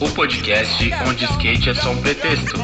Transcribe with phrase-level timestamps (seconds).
[0.00, 2.54] O podcast onde skate é só um pretexto.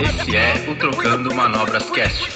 [0.00, 2.30] Esse é o Trocando Manobras Cast.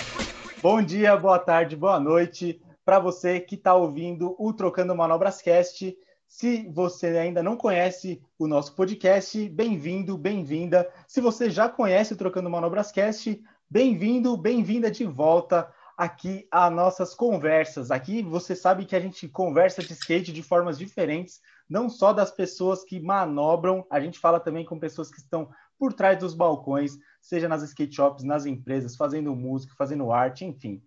[0.61, 5.97] Bom dia, boa tarde, boa noite para você que está ouvindo o Trocando Manobras Cast.
[6.27, 10.91] Se você ainda não conhece o nosso podcast, bem-vindo, bem-vinda.
[11.07, 17.13] Se você já conhece o Trocando Manobras Cast, bem-vindo, bem-vinda de volta aqui a nossas
[17.13, 17.91] conversas.
[17.91, 22.31] Aqui você sabe que a gente conversa de skate de formas diferentes, não só das
[22.31, 26.97] pessoas que manobram, a gente fala também com pessoas que estão por trás dos balcões,
[27.21, 30.81] seja nas skate shops, nas empresas, fazendo música, fazendo arte, enfim.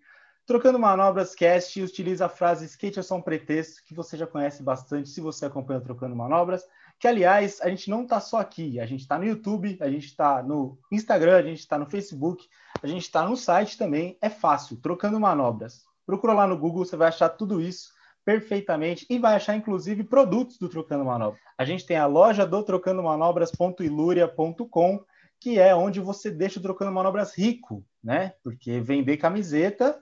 [0.46, 4.64] Trocando Manobras Cast utiliza a frase skate é só um pretexto, que você já conhece
[4.64, 6.66] bastante se você acompanha Trocando Manobras,
[7.00, 10.06] que aliás, a gente não está só aqui, a gente está no YouTube, a gente
[10.06, 12.48] está no Instagram, a gente está no Facebook,
[12.82, 15.84] a gente está no site também, é fácil, Trocando Manobras.
[16.06, 17.92] Procura lá no Google, você vai achar tudo isso
[18.24, 21.42] perfeitamente e vai achar inclusive produtos do Trocando Manobras.
[21.58, 25.04] A gente tem a loja do trocandomanobras.iluria.com,
[25.40, 28.34] que é onde você deixa o Trocando Manobras rico, né?
[28.44, 30.00] Porque vender camiseta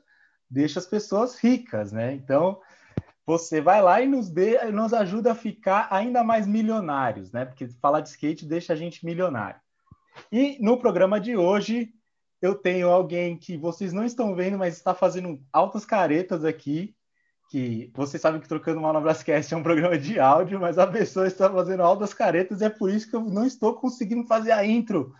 [0.50, 2.14] deixa as pessoas ricas, né?
[2.14, 2.60] Então,
[3.26, 7.46] você vai lá e nos, dê, nos ajuda a ficar ainda mais milionários, né?
[7.46, 9.60] Porque falar de skate deixa a gente milionário.
[10.32, 11.94] E no programa de hoje,
[12.42, 16.96] eu tenho alguém que vocês não estão vendo, mas está fazendo altas caretas aqui.
[17.52, 21.26] Que vocês sabem que Trocando Manobras Cast é um programa de áudio, mas a pessoa
[21.26, 24.64] está fazendo altas caretas e é por isso que eu não estou conseguindo fazer a
[24.64, 25.14] intro.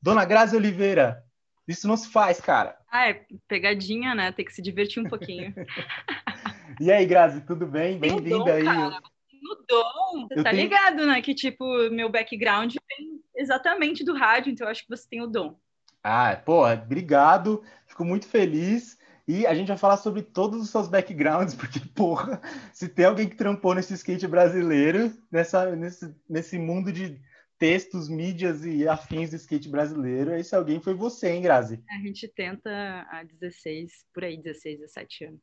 [0.00, 1.22] Dona Grazi Oliveira,
[1.68, 2.76] isso não se faz, cara.
[2.90, 4.32] Ah, é pegadinha, né?
[4.32, 5.54] Tem que se divertir um pouquinho.
[6.80, 7.98] e aí, Grazi, tudo bem?
[7.98, 8.64] Bem-vinda aí.
[8.64, 9.00] Cara.
[9.42, 10.62] No dom, você eu tá tenho...
[10.62, 11.20] ligado, né?
[11.22, 15.26] Que, tipo, meu background vem exatamente do rádio, então eu acho que você tem o
[15.26, 15.56] dom.
[16.02, 17.62] Ah, pô, obrigado.
[17.86, 18.98] Fico muito feliz.
[19.28, 22.40] E a gente vai falar sobre todos os seus backgrounds, porque, porra,
[22.72, 27.20] se tem alguém que trampou nesse skate brasileiro, nessa, nesse, nesse mundo de
[27.60, 30.34] textos, mídias e afins do skate brasileiro.
[30.34, 31.84] Esse alguém foi você, hein, Grazi?
[31.90, 32.70] A gente tenta
[33.10, 35.42] há 16, por aí, 16, 17 anos.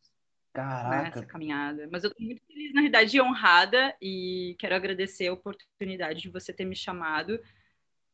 [0.52, 1.04] Caraca.
[1.04, 1.88] Nessa caminhada.
[1.92, 6.30] Mas eu estou muito feliz, na realidade, e honrada, e quero agradecer a oportunidade de
[6.30, 7.40] você ter me chamado,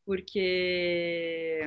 [0.04, 1.62] porque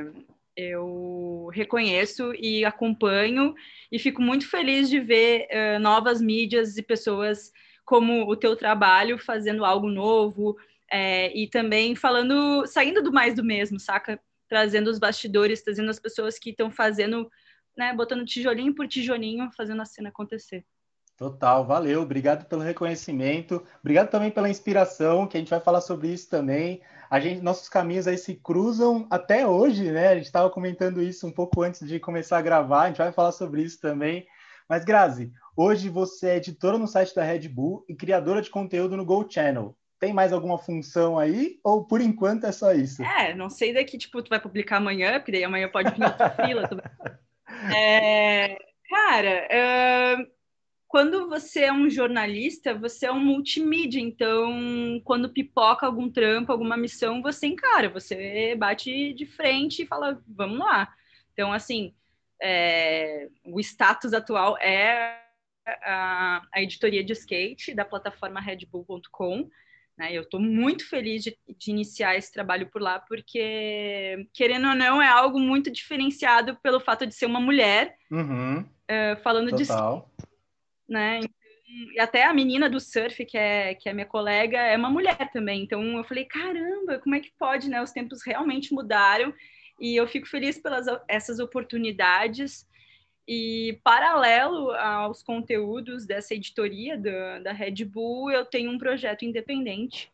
[0.58, 3.54] eu reconheço e acompanho,
[3.92, 7.52] e fico muito feliz de ver uh, novas mídias e pessoas
[7.86, 10.58] como o teu trabalho fazendo algo novo,
[10.92, 14.20] é, e também falando, saindo do mais do mesmo, saca?
[14.50, 17.30] Trazendo os bastidores, trazendo as pessoas que estão fazendo,
[17.78, 20.66] né, botando tijolinho por tijolinho, fazendo a cena acontecer.
[21.18, 22.02] Total, valeu.
[22.04, 23.66] Obrigado pelo reconhecimento.
[23.80, 26.82] Obrigado também pela inspiração, que a gente vai falar sobre isso também.
[27.10, 30.10] A gente, nossos caminhos aí se cruzam até hoje, né?
[30.10, 32.84] A gente estava comentando isso um pouco antes de começar a gravar.
[32.84, 34.26] A gente vai falar sobre isso também.
[34.68, 38.98] Mas Grazi, hoje você é editora no site da Red Bull e criadora de conteúdo
[38.98, 39.76] no Go Channel.
[40.00, 41.60] Tem mais alguma função aí?
[41.64, 43.02] Ou por enquanto é só isso?
[43.02, 46.30] É, não sei daqui, tipo, tu vai publicar amanhã, porque daí amanhã pode vir outra
[46.30, 46.68] fila.
[46.68, 46.78] Tu...
[47.76, 48.56] É,
[48.88, 50.37] cara, uh,
[50.88, 56.78] quando você é um jornalista, você é um multimídia, então quando pipoca algum trampo, alguma
[56.78, 60.94] missão, você encara, você bate de frente e fala, vamos lá.
[61.34, 61.94] Então, assim,
[62.42, 65.22] é, o status atual é
[65.84, 69.50] a, a editoria de skate da plataforma redbull.com,
[69.98, 70.14] né?
[70.14, 75.02] Eu estou muito feliz de, de, iniciar esse trabalho por lá, porque, querendo ou não,
[75.02, 78.60] é algo muito diferenciado pelo fato de ser uma mulher uhum.
[78.62, 80.10] uh, falando Total.
[80.17, 80.17] de.
[80.88, 81.20] Né?
[81.68, 85.30] E até a menina do surf, que é, que é minha colega, é uma mulher
[85.32, 85.64] também.
[85.64, 87.82] Então eu falei, caramba, como é que pode, né?
[87.82, 89.34] Os tempos realmente mudaram.
[89.80, 92.66] E eu fico feliz pelas essas oportunidades.
[93.28, 100.10] E paralelo aos conteúdos dessa editoria da, da Red Bull, eu tenho um projeto independente,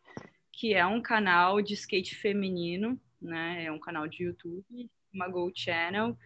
[0.50, 3.66] que é um canal de skate feminino, né?
[3.66, 6.18] É um canal de YouTube, uma Go Channel.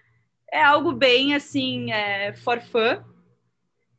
[0.51, 3.05] É algo bem assim, é, for fun,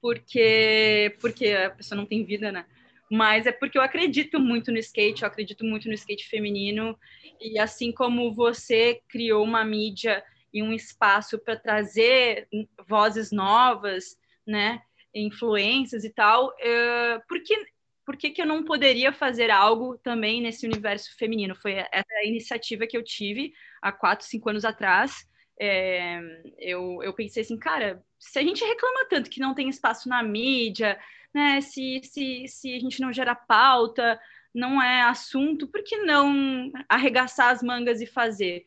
[0.01, 2.66] porque, porque a pessoa não tem vida, né?
[3.10, 6.98] Mas é porque eu acredito muito no skate, eu acredito muito no skate feminino,
[7.42, 10.24] e assim como você criou uma mídia
[10.54, 12.48] e um espaço para trazer
[12.88, 14.81] vozes novas, né,
[15.13, 17.56] influências e tal, uh, por, que,
[18.06, 21.56] por que, que eu não poderia fazer algo também nesse universo feminino?
[21.56, 25.28] Foi essa iniciativa que eu tive há quatro, cinco anos atrás.
[25.60, 26.19] É,
[26.60, 30.21] eu, eu pensei assim, cara, se a gente reclama tanto que não tem espaço na
[30.21, 31.00] mídia,
[31.33, 34.19] né, se, se, se a gente não gera pauta,
[34.54, 38.66] não é assunto, por que não arregaçar as mangas e fazer?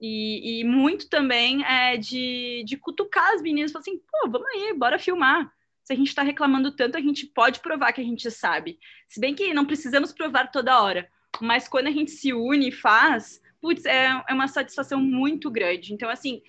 [0.00, 4.74] E, e muito também é de, de cutucar as meninas, falar assim, pô, vamos aí,
[4.74, 5.52] bora filmar,
[5.84, 8.78] se a gente está reclamando tanto, a gente pode provar que a gente sabe.
[9.06, 11.08] Se bem que não precisamos provar toda hora,
[11.40, 15.92] mas quando a gente se une e faz, putz, é, é uma satisfação muito grande.
[15.92, 16.42] Então, assim,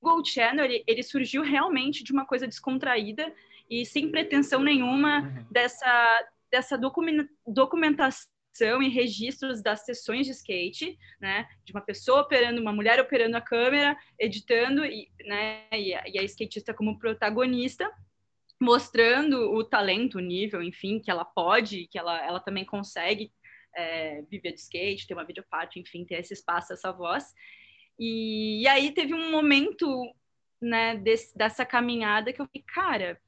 [0.00, 3.32] Google Channel, ele, ele surgiu realmente de uma coisa descontraída
[3.68, 5.46] e sem pretensão nenhuma uhum.
[5.50, 6.78] dessa, dessa
[7.46, 13.36] documentação e registros das sessões de skate, né, de uma pessoa operando, uma mulher operando
[13.36, 17.90] a câmera, editando, e, né, e a, e a skatista como protagonista,
[18.60, 23.32] mostrando o talento, o nível, enfim, que ela pode, que ela, ela também consegue
[23.74, 27.32] é, viver de skate, ter uma videoparte, enfim, ter esse espaço, essa voz.
[28.00, 29.86] E, e aí teve um momento,
[30.58, 33.20] né, desse, dessa caminhada que eu fiquei, cara,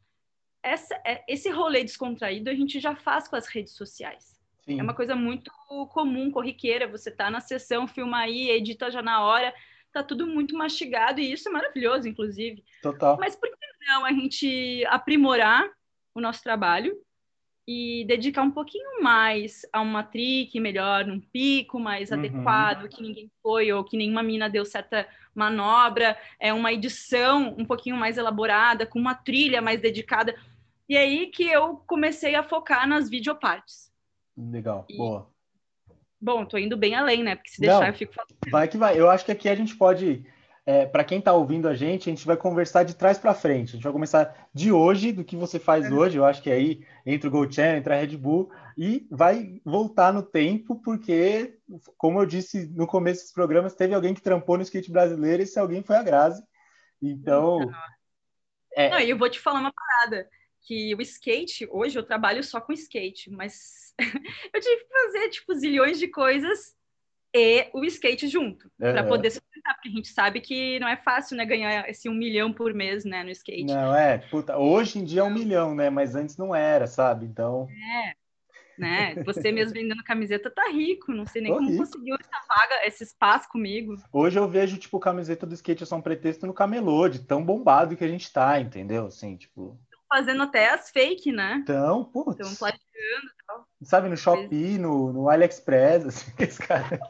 [0.63, 4.41] essa, é, esse rolê descontraído a gente já faz com as redes sociais.
[4.65, 4.81] Sim.
[4.81, 5.51] É uma coisa muito
[5.91, 6.89] comum, corriqueira.
[6.89, 9.53] Você tá na sessão, filma aí, edita já na hora,
[9.93, 12.65] tá tudo muito mastigado e isso é maravilhoso, inclusive.
[12.81, 13.19] Total.
[13.19, 13.57] Mas por que
[13.89, 15.69] não a gente aprimorar
[16.15, 16.97] o nosso trabalho
[17.67, 22.19] e dedicar um pouquinho mais a uma trick melhor, um pico mais uhum.
[22.19, 27.65] adequado, que ninguém foi, ou que nenhuma mina deu certa manobra, é uma edição um
[27.65, 30.35] pouquinho mais elaborada, com uma trilha mais dedicada.
[30.89, 33.91] E aí que eu comecei a focar nas videopartes.
[34.37, 34.97] Legal, e...
[34.97, 35.31] boa.
[36.21, 37.35] Bom, tô indo bem além, né?
[37.35, 38.31] Porque se deixar Não, eu fico falando.
[38.49, 38.99] Vai que vai.
[38.99, 40.25] Eu acho que aqui a gente pode
[40.65, 43.71] é, para quem está ouvindo a gente, a gente vai conversar de trás para frente.
[43.71, 45.91] A gente vai começar de hoje, do que você faz é.
[45.91, 46.17] hoje.
[46.17, 50.13] Eu acho que aí entra o Gold Channel, entra a Red Bull e vai voltar
[50.13, 51.59] no tempo, porque,
[51.97, 55.45] como eu disse no começo dos programas, teve alguém que trampou no skate brasileiro e
[55.45, 56.43] esse alguém foi a Grazi.
[57.01, 57.59] Então.
[58.75, 58.91] É...
[58.91, 60.29] Não, eu vou te falar uma parada.
[60.65, 65.55] Que o skate, hoje eu trabalho só com skate, mas eu tive que fazer, tipo,
[65.55, 66.77] zilhões de coisas
[67.35, 68.93] e o skate junto, uhum.
[68.93, 72.15] para poder sustentar, porque a gente sabe que não é fácil, né, ganhar esse um
[72.15, 73.65] milhão por mês, né, no skate.
[73.65, 77.25] Não, é, puta, hoje em dia é um milhão, né, mas antes não era, sabe,
[77.25, 77.67] então...
[77.71, 78.13] É,
[78.79, 81.85] né, você mesmo vendendo camiseta tá rico, não sei nem Tô como rico.
[81.85, 83.95] conseguiu essa vaga, esse espaço comigo.
[84.13, 87.45] Hoje eu vejo, tipo, camiseta do skate é só um pretexto no camelô, de tão
[87.45, 89.79] bombado que a gente tá, entendeu, assim, tipo
[90.13, 91.61] fazendo até as fake, né?
[91.63, 92.39] Então, putz.
[92.39, 93.33] Estão plagiando.
[93.85, 97.01] Sabe, no Shopee, no, no AliExpress, assim, esse cara.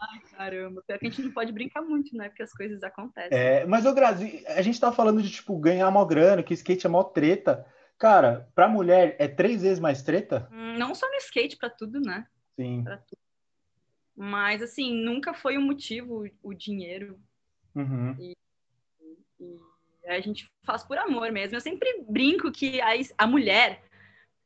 [0.00, 0.82] Ai, caramba.
[0.86, 2.28] Pior que a gente não pode brincar muito, né?
[2.28, 3.36] Porque as coisas acontecem.
[3.36, 6.86] É, mas, ô Grazi, a gente tá falando de, tipo, ganhar mó grana, que skate
[6.86, 7.66] é mó treta.
[7.98, 10.48] Cara, pra mulher é três vezes mais treta?
[10.52, 12.26] Hum, não só no skate, pra tudo, né?
[12.56, 12.82] Sim.
[12.84, 13.18] Pra tudo.
[14.14, 17.18] Mas, assim, nunca foi o um motivo o dinheiro.
[17.74, 18.16] Uhum.
[18.18, 18.36] E,
[19.40, 19.58] e
[20.06, 21.56] a gente faz por amor mesmo.
[21.56, 23.82] Eu sempre brinco que a, a mulher,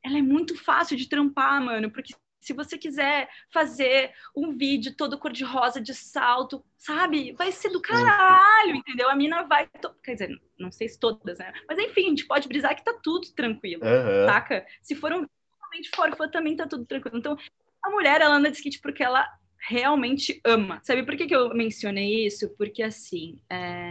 [0.04, 5.18] ela é muito fácil de trampar, mano, porque se você quiser fazer um vídeo todo
[5.18, 7.32] cor-de-rosa de salto, sabe?
[7.32, 9.10] Vai ser do caralho, entendeu?
[9.10, 9.66] A mina vai.
[9.66, 9.94] To...
[10.02, 11.52] Quer dizer, não sei se todas, né?
[11.68, 14.26] Mas enfim, a gente pode brisar que tá tudo tranquilo, uhum.
[14.26, 14.66] saca?
[14.82, 15.26] Se for um
[15.70, 17.18] realmente fora, também tá tudo tranquilo.
[17.18, 17.36] Então,
[17.82, 19.26] a mulher, ela anda de skate porque ela
[19.58, 20.80] realmente ama.
[20.82, 22.48] Sabe por que, que eu mencionei isso?
[22.56, 23.90] Porque, assim, é,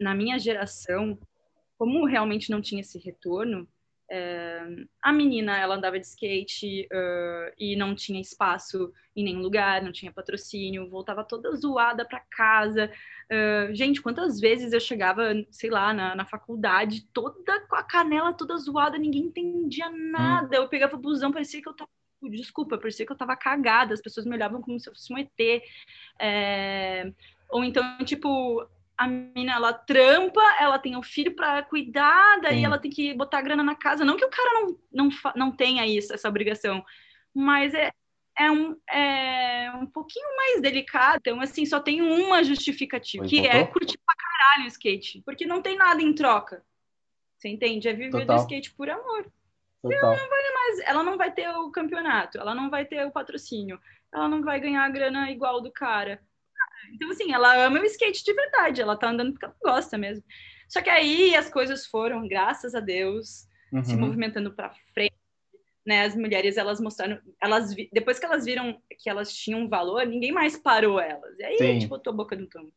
[0.00, 1.18] na minha geração,
[1.78, 3.68] como realmente não tinha esse retorno,
[4.10, 4.60] é,
[5.02, 9.92] a menina, ela andava de skate uh, e não tinha espaço em nenhum lugar, não
[9.92, 12.90] tinha patrocínio, voltava toda zoada para casa.
[13.30, 18.32] Uh, gente, quantas vezes eu chegava, sei lá, na, na, faculdade, toda com a canela
[18.32, 20.58] toda zoada, ninguém entendia nada.
[20.58, 20.62] Hum.
[20.62, 21.90] Eu pegava o busão, parecia que eu tava
[22.30, 25.18] desculpa, parecia que eu tava cagada, as pessoas me olhavam como se eu fosse um
[25.18, 25.62] ET.
[26.18, 27.12] É...
[27.50, 32.58] Ou então, tipo, a menina, ela trampa, ela tem o um filho para cuidar, daí
[32.58, 32.64] Sim.
[32.64, 34.04] ela tem que botar grana na casa.
[34.04, 36.84] Não que o cara não, não, não tenha isso, essa obrigação,
[37.34, 37.90] mas é,
[38.38, 41.18] é, um, é um pouquinho mais delicado.
[41.18, 45.60] Então, assim, só tem uma justificativa, que é curtir pra caralho o skate, porque não
[45.60, 46.64] tem nada em troca.
[47.36, 47.88] Você entende?
[47.88, 48.36] É viver Total.
[48.36, 49.30] do skate por amor.
[49.84, 53.10] Ela não vai mais, ela não vai ter o campeonato, ela não vai ter o
[53.10, 53.78] patrocínio,
[54.10, 56.22] ela não vai ganhar a grana igual do cara.
[56.92, 60.24] Então, assim, ela ama o skate de verdade, ela tá andando porque ela gosta mesmo.
[60.68, 63.84] Só que aí as coisas foram, graças a Deus, uhum.
[63.84, 65.14] se movimentando para frente.
[65.86, 70.32] Né, as mulheres elas mostraram, elas depois que elas viram que elas tinham valor, ninguém
[70.32, 71.38] mais parou elas.
[71.38, 71.64] E aí Sim.
[71.64, 72.72] a gente botou a boca no tambor,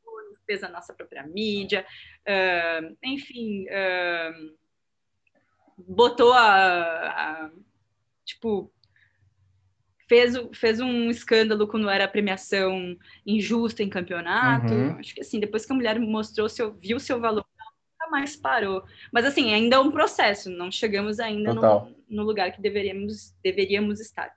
[0.45, 1.85] fez a nossa própria mídia,
[2.27, 4.57] uh, enfim, uh,
[5.77, 7.51] botou a, a,
[8.25, 8.69] tipo
[10.07, 12.95] fez, fez um escândalo quando era premiação
[13.25, 14.73] injusta em campeonato.
[14.73, 14.97] Uhum.
[14.99, 18.83] Acho que assim, depois que a mulher mostrou seu, viu seu valor, nunca mais parou.
[19.11, 23.99] Mas assim, ainda é um processo, não chegamos ainda no, no, lugar que deveríamos, deveríamos
[23.99, 24.31] estar.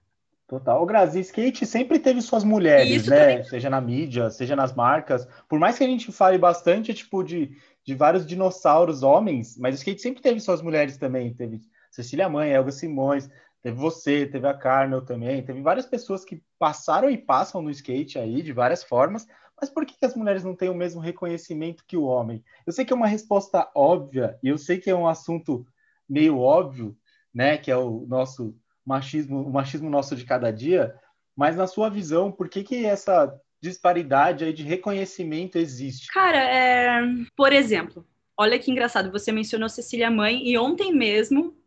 [0.49, 0.83] Total.
[0.83, 3.19] O Grazi Skate sempre teve suas mulheres, né?
[3.19, 3.45] Também.
[3.45, 5.25] Seja na mídia, seja nas marcas.
[5.49, 9.79] Por mais que a gente fale bastante, tipo, de de vários dinossauros homens, mas o
[9.79, 11.33] skate sempre teve suas mulheres também.
[11.35, 11.61] Teve
[11.91, 13.29] Cecília Mãe, Elga Simões,
[13.63, 18.19] teve você, teve a Carmel também, teve várias pessoas que passaram e passam no skate
[18.19, 19.27] aí de várias formas,
[19.61, 22.43] mas por que, as mulheres não têm o mesmo reconhecimento que o homem?
[22.67, 25.67] Eu sei que é uma resposta óbvia, e eu sei que é um assunto
[26.09, 26.97] meio óbvio,
[27.33, 30.95] né, que é o nosso machismo, o machismo nosso de cada dia,
[31.37, 36.09] mas na sua visão, por que, que essa disparidade aí de reconhecimento existe?
[36.09, 37.01] Cara, é...
[37.37, 41.60] por exemplo, olha que engraçado, você mencionou Cecília Mãe, e ontem mesmo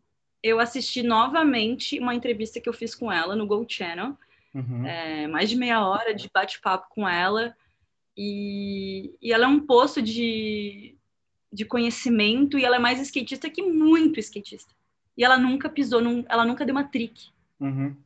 [0.44, 4.14] eu assisti novamente uma entrevista que eu fiz com ela no Go Channel,
[4.54, 4.86] uhum.
[4.86, 7.56] é, mais de meia hora de bate-papo com ela,
[8.14, 10.94] e, e ela é um poço de,
[11.50, 14.70] de conhecimento, e ela é mais skatista que muito skatista.
[15.16, 17.30] E ela nunca pisou, num, ela nunca deu uma trick.
[17.58, 17.96] Uhum.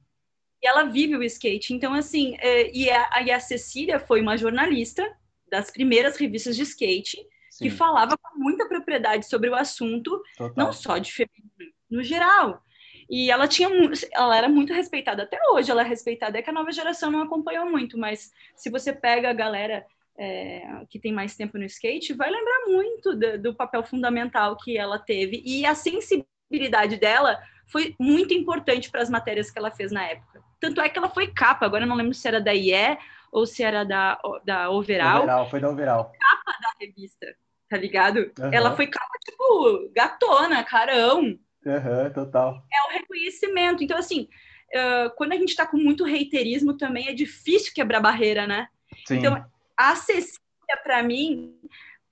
[0.63, 1.75] E ela vive o skate.
[1.75, 5.05] Então, assim, é, e, a, e a Cecília foi uma jornalista
[5.51, 7.19] das primeiras revistas de skate,
[7.51, 7.65] Sim.
[7.65, 10.55] que falava com muita propriedade sobre o assunto, Total.
[10.57, 12.63] não só de feminino, no geral.
[13.09, 13.69] E ela tinha,
[14.13, 17.23] ela era muito respeitada até hoje, ela é respeitada, é que a nova geração não
[17.23, 19.87] acompanhou muito, mas se você pega a galera
[20.19, 24.77] é, que tem mais tempo no skate, vai lembrar muito do, do papel fundamental que
[24.77, 29.93] ela teve e a sensibilidade dela foi muito importante para as matérias que ela fez
[29.93, 30.43] na época.
[30.61, 32.99] Tanto é que ela foi capa, agora eu não lembro se era da IE
[33.31, 35.23] ou se era da, da Overall.
[35.23, 36.13] Overall, foi da Overall.
[36.19, 37.27] Capa da revista,
[37.71, 38.33] tá ligado?
[38.39, 38.53] Uhum.
[38.53, 41.39] Ela foi capa, tipo, gatona, carão.
[41.65, 42.63] Uhum, total.
[42.73, 43.83] É o reconhecimento.
[43.83, 44.29] Então, assim,
[44.75, 48.69] uh, quando a gente tá com muito reiterismo também, é difícil quebrar barreira, né?
[49.07, 49.17] Sim.
[49.17, 49.45] Então,
[49.77, 50.39] a Cecília,
[50.83, 51.55] para mim,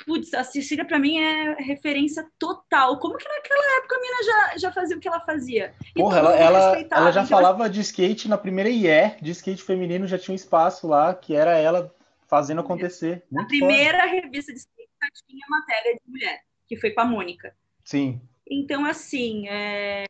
[0.05, 2.99] putz, a Cecília para mim é referência total.
[2.99, 5.75] Como que naquela época a mina já, já fazia o que ela fazia?
[5.95, 10.07] Porra, ela, ela, ela já então, falava de skate na primeira IE, de skate feminino
[10.07, 11.95] já tinha um espaço lá, que era ela
[12.29, 13.25] fazendo acontecer.
[13.31, 14.11] Na primeira foda.
[14.11, 17.55] revista de skate já tinha matéria de mulher, que foi com a Mônica.
[17.85, 18.21] Sim.
[18.49, 20.05] Então, assim, é...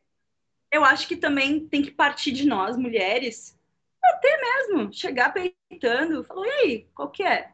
[0.72, 3.58] eu acho que também tem que partir de nós, mulheres,
[4.02, 7.52] até mesmo chegar peitando, falou, e aí, qual que é?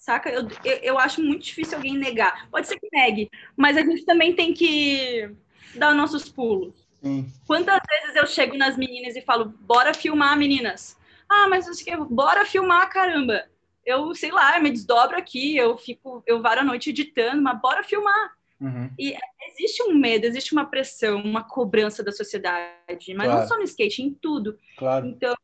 [0.00, 0.30] saca?
[0.30, 2.48] Eu, eu, eu, acho muito difícil alguém negar.
[2.50, 5.30] Pode ser que negue, mas a gente também tem que
[5.76, 6.74] dar nossos pulos.
[7.02, 7.30] Sim.
[7.46, 10.98] Quantas vezes eu chego nas meninas e falo, bora filmar, meninas?
[11.28, 13.44] Ah, mas eu sei, bora filmar, caramba.
[13.84, 17.60] Eu, sei lá, eu me desdobro aqui, eu fico, eu varo a noite editando, mas
[17.60, 18.32] bora filmar.
[18.60, 18.90] Uhum.
[18.98, 19.16] E
[19.52, 23.40] existe um medo, existe uma pressão, uma cobrança da sociedade, mas claro.
[23.40, 24.58] não só no skate, em tudo.
[24.76, 25.06] Claro.
[25.06, 25.34] Então,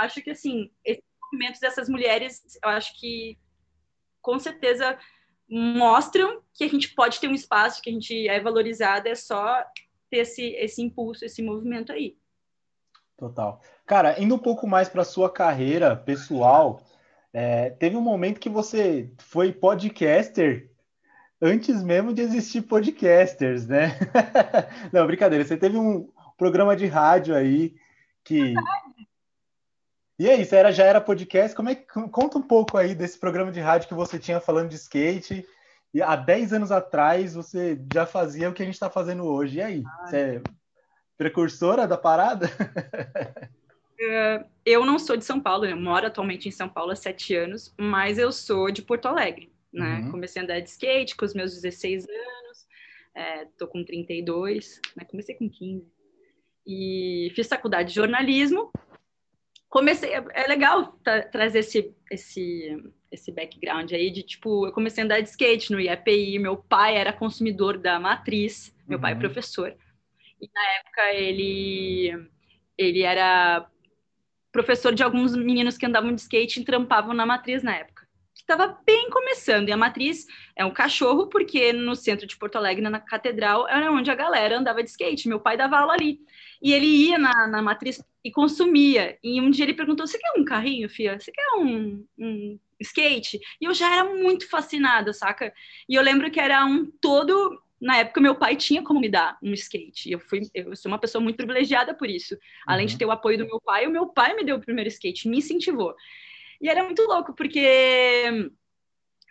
[0.00, 3.38] acho que assim, esses movimentos dessas mulheres, eu acho que
[4.20, 4.98] com certeza
[5.48, 9.64] mostram que a gente pode ter um espaço, que a gente é valorizada, é só
[10.10, 12.16] ter esse, esse impulso, esse movimento aí.
[13.16, 13.60] Total.
[13.86, 16.80] Cara, indo um pouco mais para sua carreira pessoal,
[17.32, 20.70] é, teve um momento que você foi podcaster
[21.40, 23.98] antes mesmo de existir podcasters, né?
[24.92, 25.44] Não, brincadeira.
[25.44, 27.74] Você teve um programa de rádio aí
[28.24, 28.54] que
[30.18, 31.54] e aí, você era, já era podcast?
[31.54, 34.70] Como é que conta um pouco aí desse programa de rádio que você tinha falando
[34.70, 35.46] de skate?
[35.92, 39.58] E há 10 anos atrás você já fazia o que a gente está fazendo hoje.
[39.58, 40.08] E aí, Ai.
[40.08, 40.42] você é
[41.18, 42.50] precursora da parada?
[44.00, 47.34] É, eu não sou de São Paulo, eu moro atualmente em São Paulo há sete
[47.34, 50.00] anos, mas eu sou de Porto Alegre, né?
[50.00, 50.10] Uhum.
[50.12, 52.66] Comecei a andar de skate com os meus 16 anos,
[53.14, 55.04] é, tô com 32, né?
[55.04, 55.86] Comecei com 15.
[56.66, 58.72] E fiz faculdade de jornalismo
[59.76, 60.98] comecei, é legal
[61.30, 65.80] trazer esse, esse, esse background aí de, tipo, eu comecei a andar de skate no
[65.80, 69.02] IAPI, meu pai era consumidor da Matriz, meu uhum.
[69.02, 69.76] pai é professor,
[70.40, 72.30] e na época ele,
[72.78, 73.68] ele era
[74.52, 77.95] professor de alguns meninos que andavam de skate e trampavam na Matriz na época,
[78.36, 82.56] que estava bem começando, e a Matriz é um cachorro, porque no centro de Porto
[82.56, 86.20] Alegre, na Catedral, era onde a galera andava de skate, meu pai dava aula ali,
[86.60, 89.18] e ele ia na, na Matriz e consumia.
[89.24, 91.18] E um dia ele perguntou: Você quer um carrinho, Fia?
[91.18, 93.40] Você quer um, um skate?
[93.60, 95.52] E eu já era muito fascinada, saca?
[95.88, 97.62] E eu lembro que era um todo.
[97.78, 100.10] Na época, meu pai tinha como me dar um skate.
[100.10, 102.36] Eu, fui, eu sou uma pessoa muito privilegiada por isso.
[102.66, 102.92] Além uhum.
[102.92, 105.28] de ter o apoio do meu pai, o meu pai me deu o primeiro skate,
[105.28, 105.94] me incentivou.
[106.60, 108.50] E era muito louco, porque.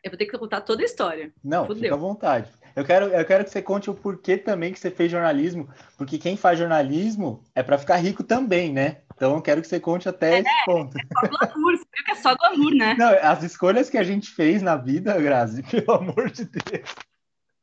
[0.03, 1.33] Eu vou ter que contar toda a história.
[1.43, 1.81] Não, Fudeu.
[1.81, 2.51] fica à vontade.
[2.75, 6.17] Eu quero, eu quero que você conte o porquê também que você fez jornalismo, porque
[6.17, 9.01] quem faz jornalismo é para ficar rico também, né?
[9.15, 10.97] Então eu quero que você conte até é, esse ponto.
[10.97, 12.95] É só glamour, você viu que é só glamour, né?
[12.99, 16.95] Não, as escolhas que a gente fez na vida, Grazi, pelo amor de Deus.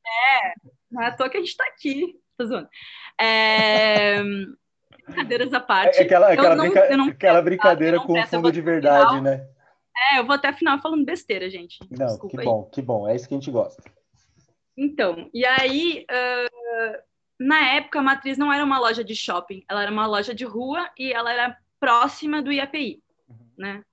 [0.07, 0.55] É,
[0.91, 2.19] não é à toa que a gente tá aqui.
[2.39, 2.69] Tô zoando.
[3.21, 4.23] É...
[5.07, 5.99] Brincadeiras à parte.
[5.99, 6.97] É aquela, aquela, não, brinca...
[6.97, 9.23] não aquela brincadeira com fundo de verdade, final.
[9.23, 9.47] né?
[10.11, 11.79] É, eu vou até final falando besteira, gente.
[11.91, 12.45] Não, Desculpa que aí.
[12.45, 13.09] bom, que bom.
[13.09, 13.83] É isso que a gente gosta.
[14.77, 17.03] Então, e aí, uh,
[17.39, 20.45] na época, a Matriz não era uma loja de shopping, ela era uma loja de
[20.45, 23.37] rua e ela era próxima do IAPI, uhum.
[23.59, 23.85] né?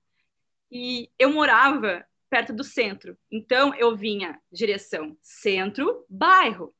[0.70, 6.72] E eu morava perto do centro, então eu vinha direção centro, bairro.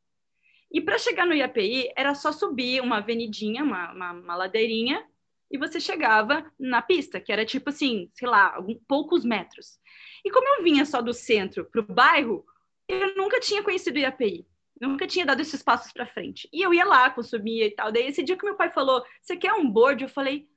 [0.73, 5.05] E para chegar no IAPI, era só subir uma avenidinha, uma, uma, uma ladeirinha,
[5.51, 9.81] e você chegava na pista, que era tipo assim, sei lá, alguns, poucos metros.
[10.25, 12.45] E como eu vinha só do centro para o bairro,
[12.87, 14.47] eu nunca tinha conhecido o IAPI.
[14.81, 16.49] Nunca tinha dado esses passos para frente.
[16.53, 17.93] E eu ia lá, consumia e tal.
[17.93, 20.03] Daí, esse dia que meu pai falou, você quer um board?
[20.03, 20.49] Eu falei,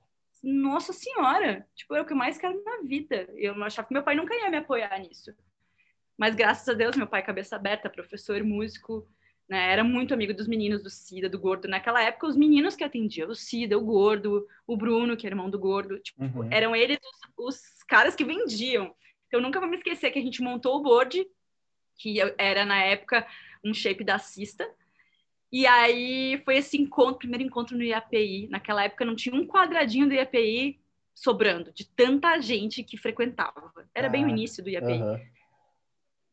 [0.42, 3.28] nossa senhora, tipo, é o que eu mais quero na vida.
[3.36, 5.34] Eu achava que meu pai nunca ia me apoiar nisso.
[6.18, 9.08] Mas graças a Deus, meu pai, cabeça aberta, professor, músico,
[9.48, 9.72] né?
[9.72, 11.68] Era muito amigo dos meninos do Cida, do Gordo.
[11.68, 15.50] Naquela época, os meninos que atendiam, o Cida, o Gordo, o Bruno, que era irmão
[15.50, 16.48] do Gordo, tipo, uhum.
[16.52, 16.98] eram eles
[17.38, 18.94] os, os caras que vendiam.
[19.28, 21.26] Então, eu nunca vou me esquecer que a gente montou o board,
[21.98, 23.26] que era na época
[23.64, 24.70] um shape da Cista.
[25.52, 28.48] E aí foi esse encontro, primeiro encontro no IAPI.
[28.50, 30.80] Naquela época não tinha um quadradinho do IAPI
[31.14, 33.72] sobrando, de tanta gente que frequentava.
[33.94, 34.94] Era ah, bem o ah, início do IAPI.
[34.94, 35.22] Uh -huh.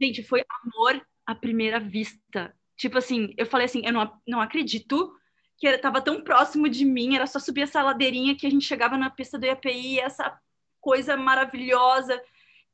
[0.00, 2.54] Gente, foi amor à primeira vista.
[2.80, 5.14] Tipo assim, eu falei assim, eu não, não acredito
[5.58, 8.96] que estava tão próximo de mim, era só subir essa ladeirinha que a gente chegava
[8.96, 10.40] na pista do IAPI, essa
[10.80, 12.18] coisa maravilhosa.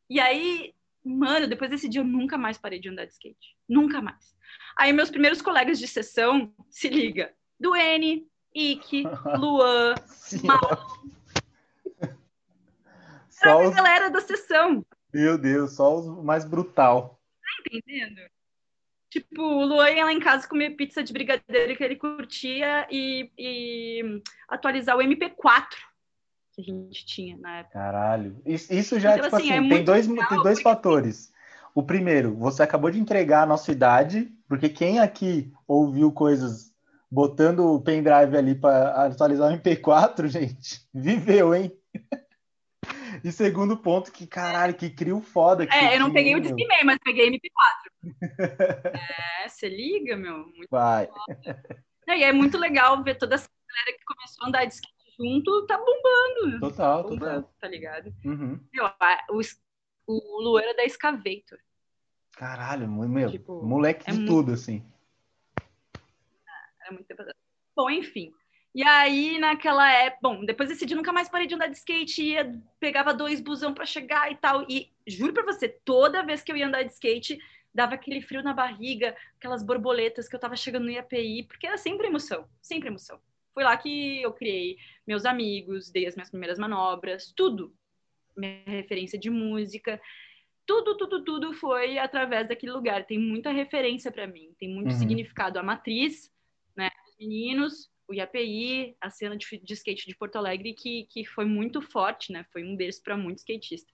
[0.09, 0.73] E aí,
[1.05, 3.57] mano, depois desse dia eu nunca mais parei de andar de skate.
[3.69, 4.33] Nunca mais.
[4.79, 9.03] Aí meus primeiros colegas de sessão, se liga, Duene, Ike,
[9.37, 9.97] Luan,
[10.45, 10.87] Mal.
[13.43, 14.87] Era a galera da sessão.
[15.13, 17.21] Meu Deus, só os mais brutal.
[17.43, 18.36] Tá entendendo?
[19.17, 23.31] Tipo, o Luan ia lá em casa comer pizza de brigadeiro que ele curtia e,
[23.39, 25.65] e atualizar o MP4
[26.53, 27.79] que a gente tinha na época.
[27.79, 28.37] Caralho.
[28.45, 31.33] Isso, isso já, então, tipo assim, assim é tem, dois, tem dois fatores.
[31.75, 36.75] O primeiro, você acabou de entregar a nossa idade, porque quem aqui ouviu coisas
[37.11, 41.73] botando o pendrive ali para atualizar o MP4, gente, viveu, hein?
[43.27, 45.67] E segundo ponto, que caralho, que crio foda.
[45.67, 47.91] Que é, eu não peguei o Discman, mas peguei MP4.
[49.43, 50.47] é, você liga, meu.
[50.47, 51.09] Muito Vai.
[52.07, 54.95] É, e é muito legal ver toda essa galera que começou a andar de skate
[55.19, 56.61] junto, tá bombando.
[56.61, 57.55] Total, tá bombando, total.
[57.61, 58.15] Tá ligado?
[58.25, 58.61] Uhum.
[59.31, 59.41] O,
[60.07, 61.59] o Luan era da Excavator.
[62.37, 64.53] Caralho, meu, tipo, moleque de é tudo, muito...
[64.53, 64.89] assim.
[66.87, 67.25] É, muito tempo
[67.75, 68.33] Bom, enfim.
[68.77, 72.23] E aí, naquela época, bom, depois desse dia nunca mais parei de andar de skate,
[72.23, 74.67] ia, pegava dois busão para chegar e tal.
[74.69, 77.39] E juro para você, toda vez que eu ia andar de skate,
[77.75, 81.79] dava aquele frio na barriga, aquelas borboletas que eu tava chegando no IAPI, porque era
[81.79, 83.19] sempre emoção, sempre emoção.
[83.55, 87.75] Foi lá que eu criei meus amigos, dei as minhas primeiras manobras, tudo.
[88.37, 89.99] Minha referência de música
[90.67, 93.07] tudo, tudo, tudo foi através daquele lugar.
[93.07, 94.99] Tem muita referência para mim, tem muito uhum.
[94.99, 95.59] significado.
[95.59, 96.31] A matriz,
[96.77, 96.91] né?
[97.09, 101.45] Os meninos, o IAPI, a cena de, de, skate de Porto Alegre, que, que foi
[101.45, 102.45] muito forte, né?
[102.53, 103.93] Foi um berço para muito skatista.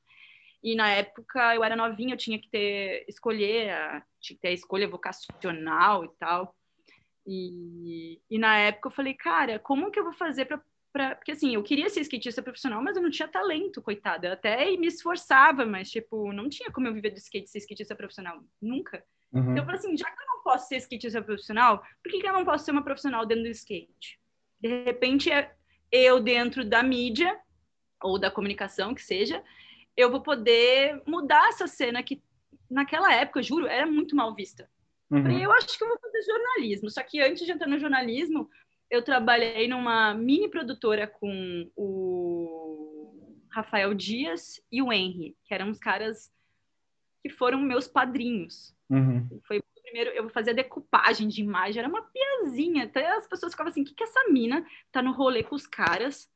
[0.62, 4.48] E na época eu era novinha, eu tinha que ter escolher, a, tinha que ter
[4.48, 6.54] a escolha vocacional e tal.
[7.26, 11.32] E, e na época eu falei, cara, como que eu vou fazer para Pra, porque
[11.32, 14.26] assim, eu queria ser skatista profissional, mas eu não tinha talento, coitada.
[14.26, 17.96] Eu até me esforçava, mas tipo, não tinha como eu viver do skate ser skatista
[17.96, 18.44] profissional.
[18.60, 19.02] Nunca.
[19.32, 19.56] Uhum.
[19.56, 22.32] Eu falei assim, já que eu não posso ser skatista profissional, por que, que eu
[22.32, 24.20] não posso ser uma profissional dentro do skate?
[24.60, 25.54] De repente, é
[25.90, 27.38] eu dentro da mídia,
[28.02, 29.42] ou da comunicação, que seja,
[29.96, 32.22] eu vou poder mudar essa cena que
[32.70, 34.68] naquela época, juro, era muito mal vista.
[35.10, 35.38] Uhum.
[35.38, 36.90] Eu acho que eu vou fazer jornalismo.
[36.90, 38.48] Só que antes de entrar no jornalismo,
[38.90, 45.78] eu trabalhei numa mini produtora com o Rafael Dias e o Henry, que eram os
[45.78, 46.30] caras
[47.22, 48.74] que foram meus padrinhos.
[48.90, 49.40] Uhum.
[49.46, 52.84] Foi o primeiro, eu fazia decupagem de imagem, era uma piazinha.
[52.84, 55.66] Até as pessoas ficavam assim: o que, que essa mina tá no rolê com os
[55.66, 56.28] caras,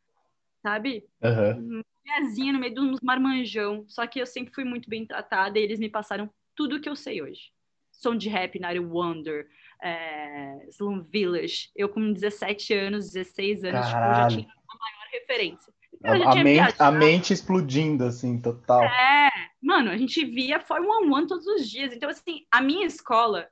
[0.63, 1.05] sabe?
[1.23, 1.77] Uhum.
[1.77, 3.85] Uma piazinha no meio dos marmanjão.
[3.89, 6.89] Só que eu sempre fui muito bem tratada e eles me passaram tudo o que
[6.89, 7.51] eu sei hoje.
[7.91, 9.49] Som de rap, Night Wonder,
[9.83, 11.71] é, Slum Village.
[11.75, 15.73] Eu, com 17 anos, 16 anos, tipo, já tinha uma maior referência.
[16.05, 18.85] A, a, mente, a, mente, explodindo, assim, total.
[18.85, 19.31] É,
[19.61, 21.93] mano, a gente via Fórmula 1 todos os dias.
[21.93, 23.49] Então, assim, a minha escola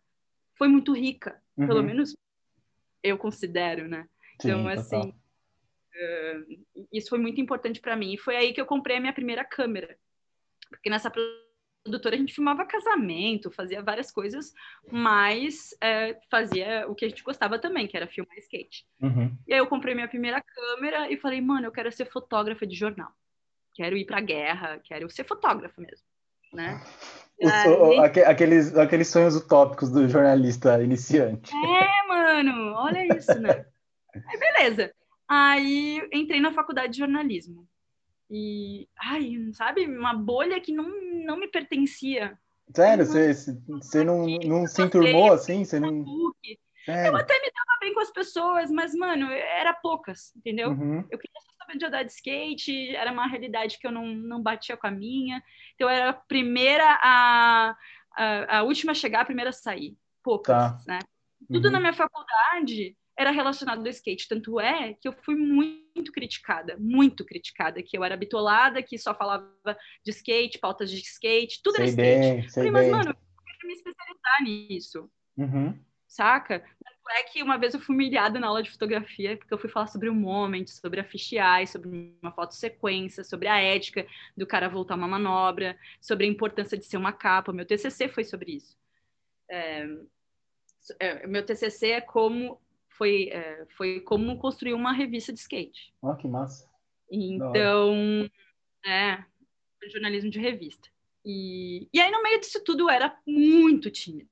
[0.57, 1.67] foi muito rica, uhum.
[1.67, 2.17] pelo menos
[3.03, 4.09] eu considero, né?
[4.41, 8.15] Sim, então, assim, uh, isso foi muito importante para mim.
[8.15, 9.97] E foi aí que eu comprei a minha primeira câmera.
[10.71, 11.11] Porque nessa
[11.85, 14.53] produtora a gente filmava casamento, fazia várias coisas,
[14.91, 18.87] mas é, fazia o que a gente gostava também, que era filmar skate.
[19.01, 19.37] Uhum.
[19.47, 22.75] E aí eu comprei minha primeira câmera e falei, mano, eu quero ser fotógrafa de
[22.75, 23.13] jornal.
[23.75, 26.07] Quero ir pra guerra, quero ser fotógrafa mesmo,
[26.53, 26.81] né?
[27.43, 28.23] aí...
[28.23, 31.53] aqueles, aqueles sonhos utópicos do jornalista iniciante.
[31.55, 33.67] É, mano, olha isso, né?
[34.15, 34.95] Aí, beleza.
[35.27, 37.67] Aí entrei na faculdade de jornalismo.
[38.31, 40.89] E, ai, sabe, uma bolha que não,
[41.25, 42.39] não me pertencia.
[42.75, 43.05] Sério?
[43.05, 43.35] Você,
[43.67, 45.65] você não, não se enturmou assim?
[45.65, 46.05] Você não...
[46.85, 47.13] Sério?
[47.13, 50.71] Eu até me dava bem com as pessoas, mas, mano, era poucas, entendeu?
[50.71, 50.99] Uhum.
[51.11, 54.77] Eu queria saber de andar de skate, era uma realidade que eu não, não batia
[54.77, 55.43] com a minha.
[55.75, 57.77] Então, eu era a primeira a,
[58.17, 59.97] a, a última a chegar, a primeira a sair.
[60.23, 60.79] Poucas, tá.
[60.87, 60.99] né?
[61.51, 61.73] Tudo uhum.
[61.73, 64.29] na minha faculdade era relacionado ao skate.
[64.29, 69.15] Tanto é que eu fui muito criticada, muito criticada, que eu era bitolada, que só
[69.15, 69.47] falava
[70.03, 72.41] de skate, pautas de skate, tudo sei era skate.
[72.41, 75.11] Bem, Falei, mas, mano, eu queria me especializar nisso.
[75.37, 75.79] Uhum.
[76.07, 76.61] Saca?
[76.61, 79.69] Tanto é que uma vez eu fui humilhada na aula de fotografia, porque eu fui
[79.69, 84.47] falar sobre o moment, sobre a fisheye, sobre uma foto sequência, sobre a ética do
[84.47, 87.53] cara voltar uma manobra, sobre a importância de ser uma capa.
[87.53, 88.77] Meu TCC foi sobre isso.
[89.51, 89.89] É,
[91.01, 92.61] é, meu TCC é como
[92.97, 95.93] foi, é, foi como construir uma revista de skate.
[96.01, 96.69] Oh, que massa.
[97.11, 98.29] Então,
[98.85, 99.25] é,
[99.89, 100.89] jornalismo de revista.
[101.25, 104.29] E, e aí, no meio disso tudo, eu era muito tímida.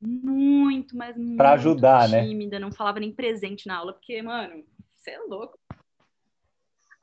[0.00, 2.24] Muito, mas muito pra ajudar, né?
[2.24, 2.58] tímida.
[2.58, 2.64] Né?
[2.64, 5.58] Não falava nem presente na aula, porque, mano, você é louco.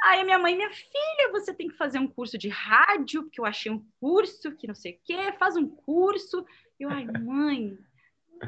[0.04, 3.40] Aí a minha mãe, minha filha, você tem que fazer um curso de rádio, porque
[3.40, 6.46] eu achei um curso que não sei o quê, faz um curso.
[6.80, 7.78] Eu, ai, mãe,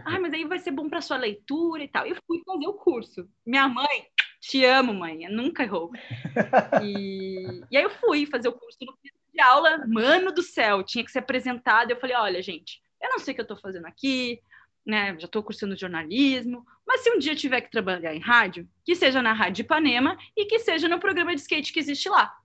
[0.06, 2.06] Ai, mas aí vai ser bom para sua leitura e tal.
[2.06, 3.30] Eu fui fazer o curso.
[3.46, 4.08] Minha mãe,
[4.40, 5.92] te amo, mãe, nunca errou.
[6.84, 8.94] E, e aí eu fui fazer o curso no
[9.40, 11.92] de aula, mano do céu, tinha que ser apresentado.
[11.92, 14.42] Eu falei: olha, gente, eu não sei o que eu estou fazendo aqui,
[14.86, 15.18] né?
[15.18, 18.96] Já estou cursando jornalismo, mas se um dia eu tiver que trabalhar em rádio, que
[18.96, 22.36] seja na Rádio Ipanema e que seja no programa de skate que existe lá.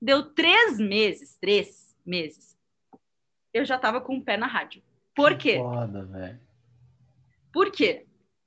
[0.00, 2.56] Deu três meses, três meses,
[3.52, 4.82] eu já estava com o pé na rádio.
[5.18, 5.56] Por quê?
[5.56, 6.40] Foda, velho.
[7.52, 8.06] Por quê?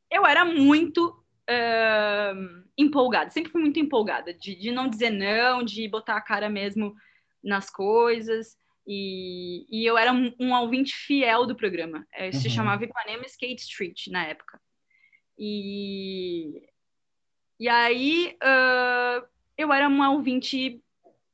[0.09, 1.09] Eu era muito
[1.49, 6.49] uh, empolgada, sempre fui muito empolgada, de, de não dizer não, de botar a cara
[6.49, 6.95] mesmo
[7.43, 8.57] nas coisas.
[8.87, 12.07] E, e eu era um, um ouvinte fiel do programa.
[12.13, 12.33] É, uhum.
[12.33, 14.59] Se chamava Ipanema Skate Street na época.
[15.37, 16.63] E,
[17.59, 20.81] e aí uh, eu era uma ouvinte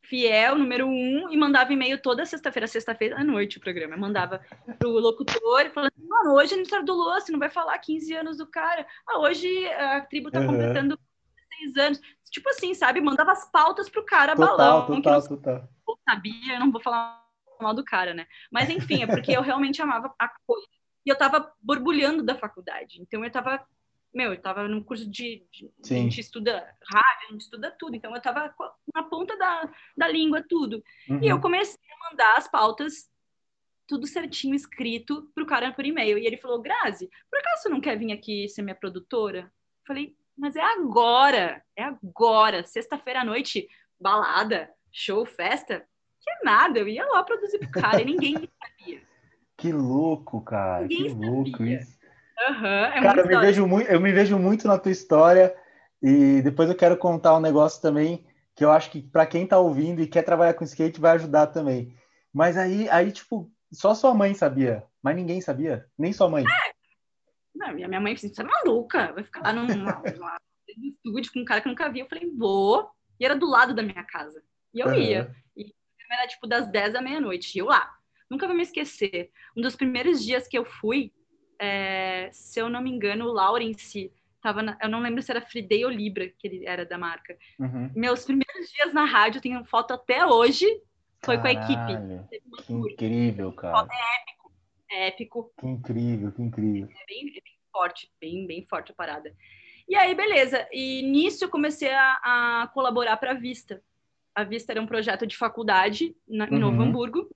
[0.10, 3.96] fiel, número um, e mandava e-mail toda sexta-feira, sexta-feira à noite o programa.
[3.96, 4.42] Eu mandava
[4.80, 8.38] pro locutor falando, mano, hoje é aniversário do Lua, você não vai falar 15 anos
[8.38, 8.86] do cara.
[9.08, 10.48] Ah, hoje a tribo tá uhum.
[10.48, 11.00] completando
[11.60, 12.02] 6 anos.
[12.32, 13.02] Tipo assim, sabe?
[13.02, 14.80] Mandava as pautas pro cara, total, balão.
[14.82, 15.70] Total, que não total.
[16.08, 17.24] sabia, eu não vou falar
[17.60, 18.28] mal do cara, né?
[18.52, 20.68] Mas enfim, é porque eu realmente amava a coisa.
[21.06, 23.02] E eu tava borbulhando da faculdade.
[23.02, 23.66] Então eu tava
[24.18, 27.96] meu, eu tava num curso de, de a gente estuda rádio, a gente estuda tudo,
[27.96, 28.52] então eu tava
[28.94, 30.84] na ponta da, da língua, tudo.
[31.08, 31.22] Uhum.
[31.22, 33.08] E eu comecei a mandar as pautas
[33.86, 36.18] tudo certinho escrito pro cara por e-mail.
[36.18, 39.42] E ele falou: Grazi, por acaso você não quer vir aqui ser minha produtora?
[39.42, 45.88] Eu falei, mas é agora, é agora, sexta-feira à noite, balada, show, festa.
[46.20, 49.02] Que é nada, eu ia lá produzir pro cara e ninguém sabia.
[49.60, 51.32] Que louco, cara, ninguém que sabia.
[51.32, 51.97] louco isso.
[52.40, 55.56] Uhum, é Cara, eu me, vejo muito, eu me vejo muito na tua história
[56.02, 59.60] e depois eu quero contar um negócio também que eu acho que para quem está
[59.60, 61.96] ouvindo e quer trabalhar com skate vai ajudar também.
[62.34, 66.44] Mas aí, aí tipo, só sua mãe sabia, mas ninguém sabia, nem sua mãe.
[66.44, 66.78] É.
[67.56, 69.98] Não, minha mãe disse, você é maluca, vai ficar lá no, no
[70.86, 72.00] estúdio com um cara que eu nunca vi.
[72.00, 72.90] Eu falei, vou.
[73.20, 74.42] E era do lado da minha casa.
[74.74, 74.94] E eu uhum.
[74.94, 75.36] ia.
[75.56, 75.74] E
[76.12, 77.58] era tipo das 10 à meia-noite.
[77.58, 77.92] E eu lá.
[78.30, 79.32] Nunca vou me esquecer.
[79.56, 81.12] Um dos primeiros dias que eu fui,
[81.60, 85.42] é, se eu não me engano, o Lawrence tava na, eu não lembro se era
[85.42, 87.38] Friday ou Libra que ele era da marca.
[87.60, 87.92] Uhum.
[87.96, 90.66] Meus primeiros dias na rádio, tenho foto até hoje,
[91.24, 92.64] foi Caralho, com a equipe.
[92.66, 93.88] Que incrível, cara.
[93.92, 94.52] É épico.
[94.90, 95.54] É épico.
[95.60, 96.90] Que incrível, que incrível.
[96.90, 99.34] É bem, é bem forte, bem, bem forte a parada.
[99.88, 100.68] E aí, beleza.
[100.72, 103.82] E nisso eu comecei a, a colaborar para a Vista.
[104.36, 106.60] A Vista era um projeto de faculdade na, em uhum.
[106.60, 107.30] Novo Hamburgo.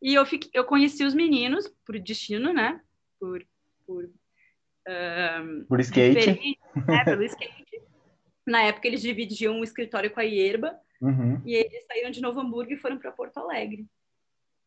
[0.00, 2.80] E eu, fiquei, eu conheci os meninos, por destino, né?
[3.26, 3.46] Por,
[3.86, 6.58] por, um, por skate.
[6.86, 7.82] Né, pelo skate.
[8.46, 11.42] Na época eles dividiam um escritório com a Ierba uhum.
[11.44, 13.86] e eles saíram de Novo Hamburgo e foram para Porto Alegre.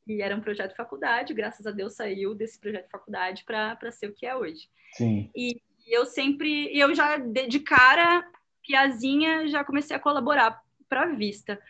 [0.05, 3.91] E era um projeto de faculdade, graças a Deus saiu desse projeto de faculdade para
[3.91, 4.67] ser o que é hoje.
[4.93, 5.29] Sim.
[5.35, 8.27] E, e eu sempre, eu já de, de cara,
[8.67, 11.61] piazinha, já comecei a colaborar para a Vista.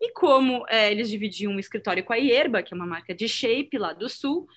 [0.00, 3.28] E como é, eles dividiam um escritório com a Ierba, que é uma marca de
[3.28, 4.48] shape lá do Sul,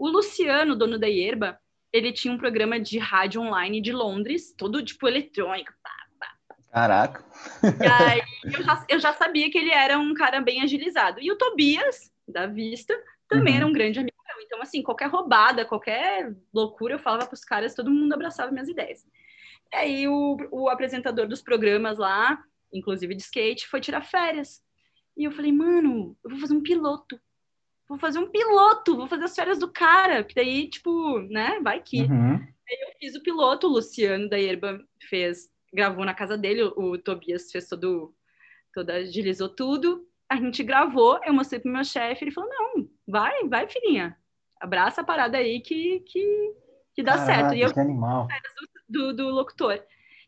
[0.00, 1.60] o Luciano, dono da Ierba,
[1.92, 5.74] ele tinha um programa de rádio online de Londres, todo tipo eletrônico.
[5.82, 6.56] Pá, pá.
[6.72, 7.24] Caraca!
[7.62, 8.22] E aí
[8.56, 11.20] eu já, eu já sabia que ele era um cara bem agilizado.
[11.20, 13.58] E o Tobias, da Vista, também uhum.
[13.58, 14.42] era um grande amigo meu.
[14.46, 18.68] Então, assim, qualquer roubada, qualquer loucura, eu falava para os caras, todo mundo abraçava minhas
[18.68, 19.04] ideias.
[19.70, 24.62] E aí o, o apresentador dos programas lá, inclusive de skate, foi tirar férias.
[25.14, 27.20] E eu falei, mano, eu vou fazer um piloto.
[27.90, 30.22] Vou fazer um piloto, vou fazer as férias do cara.
[30.22, 32.02] Que daí, tipo, né, vai que.
[32.02, 32.34] Uhum.
[32.36, 36.96] Aí eu fiz o piloto, o Luciano da Erba fez, gravou na casa dele, o,
[36.96, 38.14] Tobias fez todo,
[38.72, 40.06] toda, agilizou tudo.
[40.28, 44.16] A gente gravou, eu mostrei pro meu chefe, ele falou, não, vai, vai, filhinha.
[44.60, 46.54] Abraça a parada aí que, que,
[46.94, 47.54] que dá Caraca, certo.
[47.54, 48.28] E eu que animal.
[48.88, 49.82] Do, do locutor.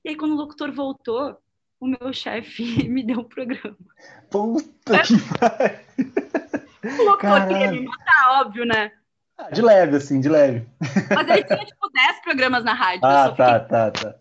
[0.05, 1.39] E aí, quando o locutor voltou,
[1.79, 3.79] o meu chefe me deu um programa.
[4.33, 5.03] Puta é.
[5.03, 6.72] que pariu!
[6.85, 8.93] O locutor queria me matar, óbvio, né?
[9.39, 10.67] Ah, de leve, assim, de leve.
[11.15, 13.05] Mas ele tinha, tipo, 10 programas na rádio.
[13.05, 13.69] Ah, tá, fiquei...
[13.69, 14.15] tá, tá.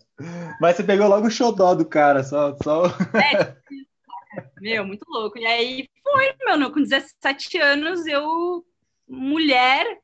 [0.60, 2.56] Mas você pegou logo o xodó do cara, só...
[2.62, 2.86] só...
[2.86, 3.56] É,
[4.60, 5.38] meu, muito louco.
[5.38, 8.64] E aí foi, meu, com 17 anos, eu,
[9.08, 9.98] mulher,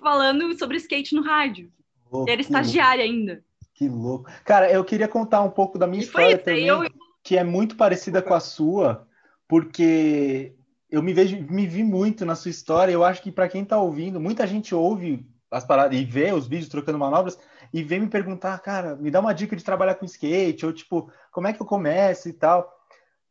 [0.00, 1.70] falando sobre skate no rádio.
[2.10, 3.42] Louco, era estagiária ainda.
[3.74, 4.28] Que louco.
[4.44, 6.84] Cara, eu queria contar um pouco da minha e história também, eu...
[7.22, 9.06] que é muito parecida com a sua,
[9.46, 10.54] porque
[10.90, 12.92] eu me vejo, me vi muito na sua história.
[12.92, 16.46] Eu acho que para quem está ouvindo, muita gente ouve as paradas e vê os
[16.46, 17.38] vídeos trocando manobras
[17.72, 21.10] e vem me perguntar, cara, me dá uma dica de trabalhar com skate ou tipo,
[21.30, 22.74] como é que eu começo e tal.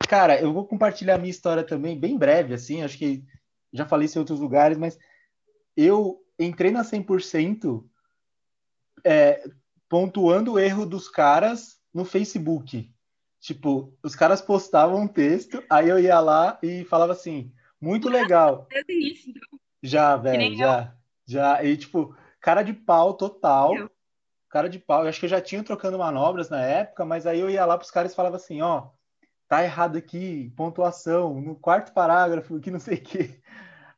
[0.07, 2.83] Cara, eu vou compartilhar a minha história também, bem breve, assim.
[2.83, 3.23] Acho que
[3.73, 4.97] já falei isso em outros lugares, mas
[5.75, 7.83] eu entrei na 100%
[9.03, 9.43] é,
[9.89, 12.91] pontuando o erro dos caras no Facebook.
[13.39, 18.67] Tipo, os caras postavam um texto, aí eu ia lá e falava assim, muito legal.
[18.71, 19.59] Então.
[19.81, 20.95] Já, velho, já.
[21.25, 21.63] Já.
[21.63, 23.75] E, tipo, cara de pau total.
[23.75, 23.91] Eu.
[24.49, 25.03] Cara de pau.
[25.03, 27.77] Eu acho que eu já tinha trocando manobras na época, mas aí eu ia lá
[27.77, 28.89] pros caras e falava assim, ó,
[29.47, 33.39] tá errado aqui, pontuação, no quarto parágrafo, que não sei o quê.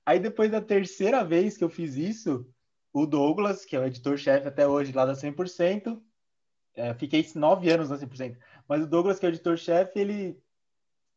[0.06, 2.48] Aí depois da terceira vez que eu fiz isso,
[2.92, 6.02] o Douglas, que é o editor-chefe até hoje lá da 100%,
[6.76, 8.38] é, fiquei nove anos na 100%,
[8.70, 10.40] mas o Douglas, que é o editor-chefe, ele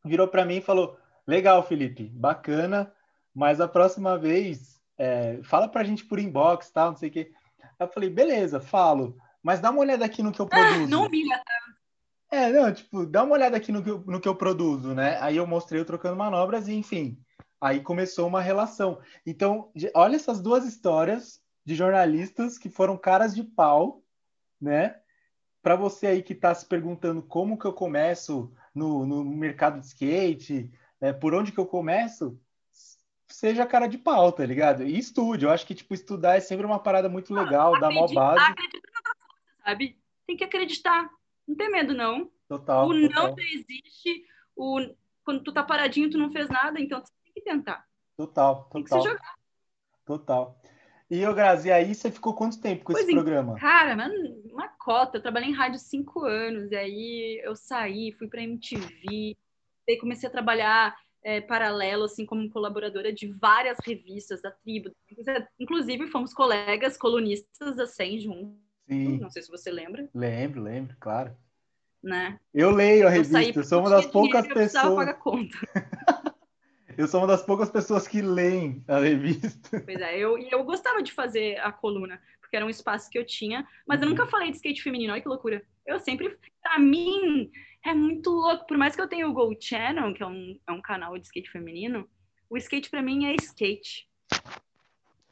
[0.03, 2.91] virou para mim e falou: Legal, Felipe, bacana,
[3.35, 7.33] mas a próxima vez é, fala pra gente por inbox, tal, não sei o quê.
[7.79, 10.89] Eu falei: Beleza, falo, mas dá uma olhada aqui no que eu ah, produzo.
[10.89, 11.43] não humilha
[12.31, 15.19] É, não, tipo, dá uma olhada aqui no que, eu, no que eu produzo, né?
[15.21, 17.23] Aí eu mostrei eu trocando manobras e, enfim,
[17.61, 18.99] aí começou uma relação.
[19.27, 24.03] Então, olha essas duas histórias de jornalistas que foram caras de pau,
[24.59, 25.02] né?
[25.63, 29.87] Para você aí que está se perguntando como que eu começo no, no mercado de
[29.87, 30.71] skate,
[31.01, 31.13] né?
[31.13, 32.39] por onde que eu começo,
[33.29, 34.83] seja cara de pau, tá ligado?
[34.83, 35.45] E estude.
[35.45, 38.41] Eu acho que, tipo, estudar é sempre uma parada muito legal, dá mó base.
[38.41, 39.17] Acreditar,
[39.65, 39.99] sabe?
[40.27, 41.11] Tem que acreditar.
[41.47, 42.31] Não tem medo, não.
[42.49, 42.89] Total.
[42.89, 43.29] O total.
[43.29, 44.25] não existe.
[44.57, 44.81] O...
[45.25, 47.87] Quando tu tá paradinho, tu não fez nada, então tu tem que tentar.
[48.17, 48.71] Total, total.
[48.73, 49.35] Tem que se jogar.
[50.05, 50.62] Total.
[51.13, 53.55] E, ô Grazi, aí você ficou quanto tempo com pois esse programa?
[53.57, 53.95] Cara,
[54.51, 55.19] uma cota.
[55.19, 59.37] Eu trabalhei em rádio cinco anos, e aí eu saí, fui para MTV,
[59.87, 64.91] aí comecei a trabalhar é, paralelo, assim, como colaboradora de várias revistas da tribo.
[65.61, 68.57] Inclusive, fomos colegas colunistas da 100 juntos.
[68.89, 69.19] Sim.
[69.19, 70.09] Não sei se você lembra.
[70.15, 71.37] Lembro, lembro, claro.
[72.03, 72.41] Né?
[72.55, 74.85] Eu leio a revista, eu sou uma das poucas pessoas.
[74.85, 75.59] Eu pagar conta.
[76.97, 79.81] Eu sou uma das poucas pessoas que leem a revista.
[79.85, 83.25] Pois é, eu, eu gostava de fazer a coluna, porque era um espaço que eu
[83.25, 85.63] tinha, mas eu nunca falei de skate feminino, olha que loucura.
[85.87, 87.51] Eu sempre, pra mim,
[87.85, 88.67] é muito louco.
[88.67, 91.27] Por mais que eu tenha o Go Channel, que é um, é um canal de
[91.27, 92.09] skate feminino,
[92.49, 94.09] o skate pra mim é skate.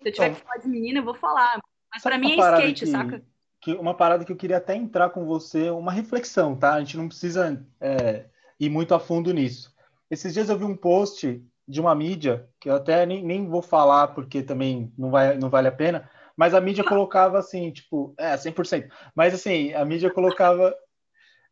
[0.03, 1.61] Se eu tiver então, que falar de menina, eu vou falar.
[1.93, 3.23] Mas pra mim é skate, que, saca?
[3.61, 6.75] Que uma parada que eu queria até entrar com você, uma reflexão, tá?
[6.75, 8.25] A gente não precisa é,
[8.59, 9.75] ir muito a fundo nisso.
[10.11, 13.63] Esses dias eu vi um post de uma mídia, que eu até nem, nem vou
[13.63, 18.15] falar porque também não, vai, não vale a pena, mas a mídia colocava assim, tipo,
[18.19, 18.91] é, 100%.
[19.15, 20.75] Mas assim, a mídia colocava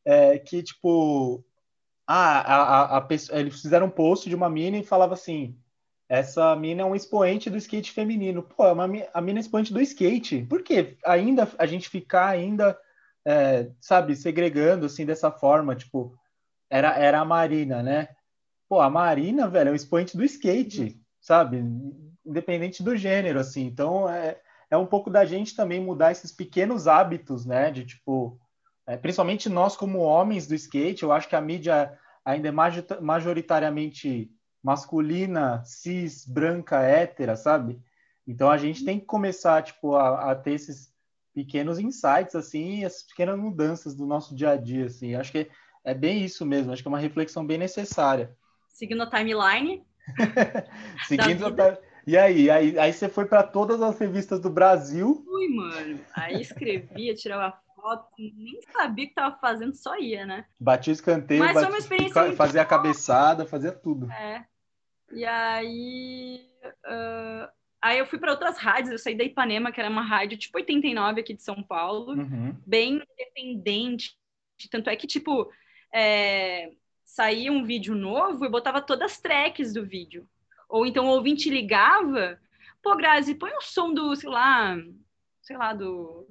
[0.04, 1.44] é, que, tipo,
[2.06, 5.56] ah, a, a, a, eles fizeram um post de uma mina e falava assim,
[6.08, 8.42] essa mina é um expoente do skate feminino.
[8.42, 10.46] Pô, é uma, a mina é expoente do skate.
[10.48, 12.78] Por que ainda a gente ficar ainda,
[13.26, 15.76] é, sabe, segregando assim dessa forma?
[15.76, 16.18] Tipo,
[16.70, 18.08] era, era a Marina, né?
[18.68, 21.64] Pô, a Marina, velho, é um expoente do skate, sabe?
[22.24, 23.64] Independente do gênero, assim.
[23.64, 24.38] Então, é,
[24.70, 27.70] é um pouco da gente também mudar esses pequenos hábitos, né?
[27.70, 28.38] De, tipo,
[28.86, 34.30] é, principalmente nós como homens do skate, eu acho que a mídia ainda é majoritariamente
[34.62, 37.80] masculina, cis, branca, hétera, sabe?
[38.26, 40.92] Então, a gente tem que começar, tipo, a, a ter esses
[41.32, 45.14] pequenos insights, assim, essas pequenas mudanças do nosso dia a dia, assim.
[45.14, 45.48] Acho que
[45.82, 48.36] é bem isso mesmo, acho que é uma reflexão bem necessária
[48.78, 49.82] seguindo a timeline.
[51.08, 55.22] seguindo a, E aí, aí, aí você foi para todas as revistas do Brasil?
[55.24, 56.00] Fui, mano.
[56.14, 60.44] Aí escrevia, tirava foto, nem sabia o que tava fazendo, só ia, né?
[60.60, 64.10] Batia escanteio, Mas foi batia, uma experiência fazia a cabeçada, fazia tudo.
[64.12, 64.44] É.
[65.12, 66.40] E aí.
[66.84, 67.50] ah,
[67.82, 70.56] aí eu fui para outras rádios, eu saí da Ipanema, que era uma rádio tipo
[70.56, 72.56] 89 aqui de São Paulo, Uhum.
[72.64, 74.16] bem independente.
[74.70, 75.48] Tanto é que, tipo,
[75.94, 76.72] é,
[77.18, 80.24] saía um vídeo novo e botava todas as tracks do vídeo.
[80.68, 82.40] Ou então o ouvinte ligava,
[82.80, 84.76] pô, Grazi, põe o som do, sei lá,
[85.42, 86.28] sei lá, do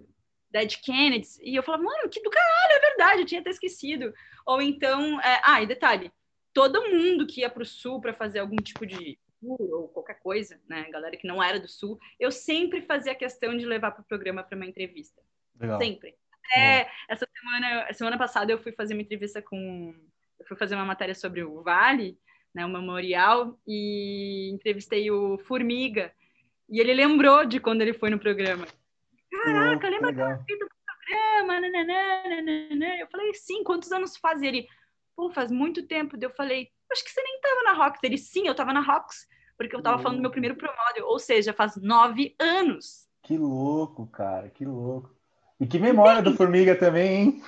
[0.50, 1.40] Dead Kennedys.
[1.42, 4.14] E eu falava, mano, que do caralho, é verdade, eu tinha até esquecido.
[4.46, 6.10] Ou então, é, ah, e detalhe,
[6.54, 10.58] todo mundo que ia pro sul para fazer algum tipo de tour ou qualquer coisa,
[10.70, 14.42] né, galera que não era do sul, eu sempre fazia questão de levar pro programa
[14.42, 15.22] para uma entrevista.
[15.60, 15.82] Legal.
[15.82, 16.16] Sempre.
[16.46, 19.94] Até essa semana, semana passada eu fui fazer uma entrevista com.
[20.48, 22.18] Eu fui fazer uma matéria sobre o Vale,
[22.56, 26.14] né, o memorial, e entrevistei o Formiga.
[26.70, 28.66] E ele lembrou de quando ele foi no programa.
[29.30, 30.30] Caraca, lembra legal.
[30.30, 31.60] aquela fita do programa?
[31.60, 32.96] Nananã, nananã.
[32.98, 34.42] Eu falei, sim, quantos anos faz?
[34.42, 34.66] Ele,
[35.18, 36.18] pô, faz muito tempo.
[36.20, 38.00] Eu falei, acho que você nem tava na Rox.
[38.02, 41.06] Ele, sim, eu tava na Rox, porque eu tava falando do meu primeiro promódio.
[41.06, 43.06] Ou seja, faz nove anos.
[43.22, 45.14] Que louco, cara, que louco.
[45.60, 47.44] E que memória do Formiga também, hein?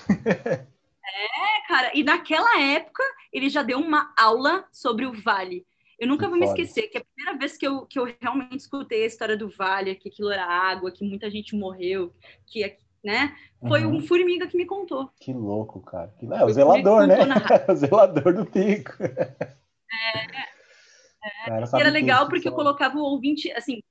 [1.70, 5.66] É, cara, e naquela época ele já deu uma aula sobre o Vale.
[6.00, 9.04] Eu nunca vou me esquecer que a primeira vez que eu, que eu realmente escutei
[9.04, 12.14] a história do Vale, que aquilo era água, que muita gente morreu,
[12.48, 13.36] que, né,
[13.68, 13.98] foi Uhum.
[13.98, 15.10] um formiga que me contou.
[15.20, 16.14] Que louco, cara.
[16.18, 16.26] Que...
[16.26, 17.18] É, o zelador, né?
[17.70, 18.94] o zelador do pico.
[21.46, 23.84] Cara, E sabe era legal que porque eu colocava o ouvinte, assim,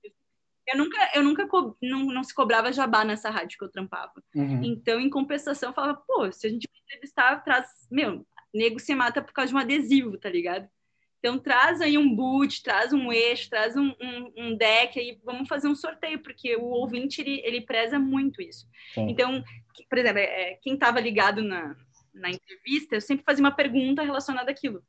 [0.68, 4.12] eu nunca, eu nunca co- não, não se cobrava jabá nessa rádio que eu trampava.
[4.34, 4.62] Uhum.
[4.62, 9.22] Então, em compensação, eu falava, pô, se a gente entrevistar, traz, meu, nego se mata
[9.22, 10.68] por causa de um adesivo, tá ligado?
[11.18, 15.48] Então, traz aí um boot, traz um eixo, traz um, um, um deck aí, vamos
[15.48, 18.66] fazer um sorteio, porque o ouvinte, ele, ele preza muito isso.
[18.94, 19.08] Sim.
[19.10, 19.42] Então,
[19.88, 21.74] por exemplo, é, quem estava ligado na,
[22.14, 24.82] na entrevista, eu sempre fazia uma pergunta relacionada àquilo.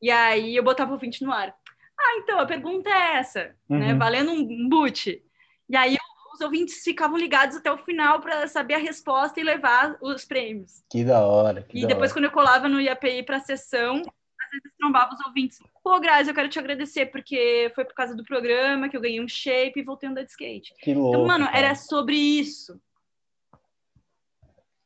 [0.00, 1.54] E aí eu botava o ouvinte no ar.
[2.04, 3.92] Ah, então, a pergunta é essa, né?
[3.92, 3.98] Uhum.
[3.98, 5.22] Valendo um boot.
[5.68, 5.96] E aí
[6.34, 10.82] os ouvintes ficavam ligados até o final para saber a resposta e levar os prêmios.
[10.90, 11.62] Que da hora.
[11.62, 12.18] Que E da depois, hora.
[12.20, 15.58] quando eu colava no IAPI para a sessão, às vezes trombava os ouvintes.
[15.84, 19.20] Pô, Grazi, eu quero te agradecer, porque foi por causa do programa que eu ganhei
[19.20, 20.74] um shape e voltei a andar de skate.
[20.80, 21.10] Que louco.
[21.16, 21.56] Então, mano, cara.
[21.58, 22.80] era sobre isso.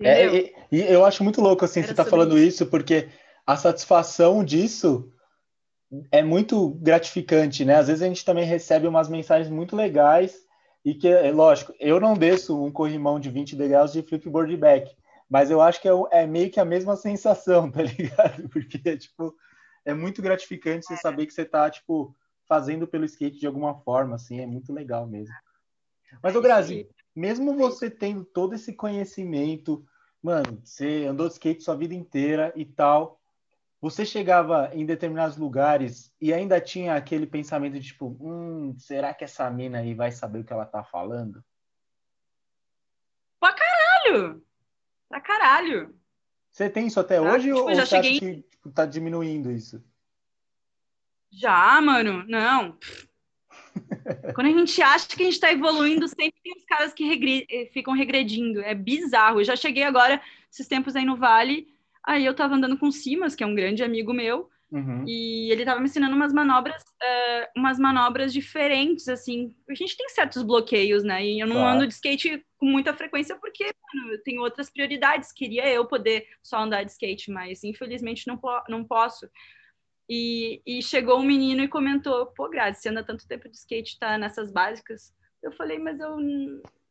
[0.01, 2.67] É, e, e eu acho muito louco assim Era você tá falando isso.
[2.67, 3.09] porque
[3.47, 5.11] a satisfação disso
[6.11, 7.77] é muito gratificante, né?
[7.77, 10.37] Às vezes a gente também recebe umas mensagens muito legais
[10.85, 14.95] e que, é lógico, eu não desço um corrimão de 20 degraus de flipboard back,
[15.29, 18.49] mas eu acho que é, o- é meio que a mesma sensação, tá ligado?
[18.49, 19.35] Porque, tipo,
[19.85, 22.15] é muito gratificante você saber que você tá, tipo,
[22.49, 25.35] fazendo pelo skate de alguma forma, assim, é muito legal mesmo.
[26.23, 26.89] Mas, É Grazi, aí.
[27.15, 29.85] mesmo você tendo todo esse conhecimento,
[30.23, 33.21] mano, você andou de skate sua vida inteira e tal,
[33.91, 39.25] você chegava em determinados lugares e ainda tinha aquele pensamento de tipo, hum, será que
[39.25, 41.43] essa mina aí vai saber o que ela tá falando?
[43.41, 44.43] Caralho!
[45.09, 45.95] Pra caralho!
[46.51, 48.87] Você tem isso até Ah, hoje tipo, ou já você acha cheguei- que tipo, tá
[48.87, 49.83] diminuindo isso?
[51.31, 52.79] Já, mano, não.
[54.35, 57.47] Quando a gente acha que a gente tá evoluindo, sempre tem os caras que regre-
[57.51, 58.61] eh, ficam regredindo.
[58.61, 59.41] É bizarro.
[59.41, 60.21] Eu já cheguei agora,
[60.51, 61.69] esses tempos aí no Vale,
[62.07, 65.05] aí eu tava andando com o Simas, que é um grande amigo meu, Uhum.
[65.07, 69.55] e ele tava me ensinando umas manobras, eh, umas manobras diferentes, assim.
[69.71, 71.25] A gente tem certos bloqueios, né?
[71.25, 71.75] E eu não Claro.
[71.77, 75.31] ando de skate com muita frequência porque, mano, eu tenho outras prioridades.
[75.33, 79.29] Queria eu poder só andar de skate, mas infelizmente não, não posso.
[80.09, 83.99] E, e chegou um menino e comentou: pô, Grazi, você anda tanto tempo de skate,
[83.99, 85.15] tá nessas básicas.
[85.43, 86.17] Eu falei, mas eu.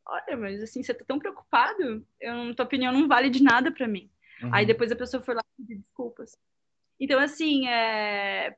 [0.08, 2.06] Olha, mas assim, você tá tão preocupado?
[2.22, 4.10] Eu, tua opinião não vale de nada pra mim.
[4.42, 4.54] Uhum.
[4.54, 6.38] Aí depois a pessoa foi lá pediu desculpas.
[7.00, 8.56] Então, assim, é.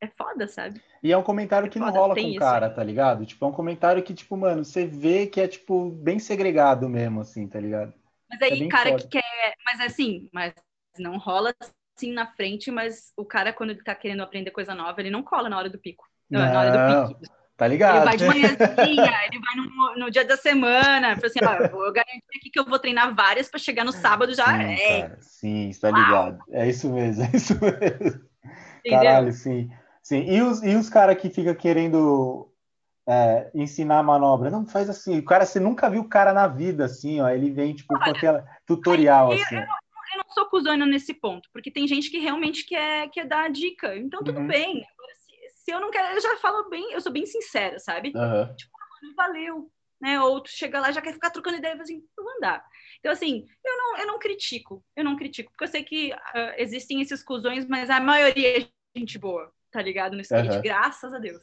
[0.00, 0.82] É foda, sabe?
[1.00, 3.24] E é um comentário que não Foda, rola tem com o cara, tá ligado?
[3.24, 7.20] Tipo, é um comentário que, tipo, mano, você vê que é, tipo, bem segregado mesmo,
[7.20, 7.94] assim, tá ligado?
[8.28, 9.02] Mas É aí, bem cara foda.
[9.02, 9.54] que quer.
[9.64, 10.52] Mas assim, mas
[10.98, 11.54] não rola
[11.96, 15.22] assim na frente, mas o cara, quando ele tá querendo aprender coisa nova, ele não
[15.22, 16.04] cola na hora do pico.
[16.28, 17.32] Não, na hora Não, do pique.
[17.56, 18.04] Tá Ele ligado?
[18.04, 21.14] vai de manhãzinha, ele vai no, no dia da semana.
[21.16, 23.92] Fala assim, ó, eu vou garantir aqui que eu vou treinar várias para chegar no
[23.92, 24.46] sábado já.
[24.46, 26.00] Sim, é, cara, sim, está Uau.
[26.00, 26.44] ligado.
[26.50, 28.28] É isso mesmo, é isso mesmo.
[28.80, 28.90] entendeu?
[28.90, 29.70] Caralho, sim.
[30.02, 30.24] sim.
[30.28, 32.50] E os, e os caras que ficam querendo
[33.06, 34.50] é, ensinar a manobra?
[34.50, 35.18] Não, faz assim.
[35.18, 37.28] O cara, você nunca viu o cara na vida, assim, ó.
[37.28, 39.56] Ele vem, tipo, com aquela tutorial, aí assim.
[39.56, 39.82] ó.
[40.14, 43.48] Eu não sou cuzona nesse ponto, porque tem gente que realmente quer, quer dar a
[43.48, 43.96] dica.
[43.96, 44.46] Então, tudo Uhum.
[44.46, 44.84] bem.
[45.64, 48.12] Se, eu não quero, eu já falo bem, eu sou bem sincera, sabe?
[48.16, 48.52] Aham.
[48.56, 49.70] Tipo, ah, valeu.
[50.00, 50.20] Né?
[50.20, 52.64] Ou tu chega lá já quer ficar trocando ideia, assim, eu vou andar.
[52.98, 56.54] Então, assim, eu não, eu não critico, eu não critico, porque eu sei que ah,
[56.58, 60.14] existem esses cuzões, mas a maioria é gente boa, tá ligado?
[60.14, 60.62] No skate, Aham.
[60.62, 61.42] graças a Deus.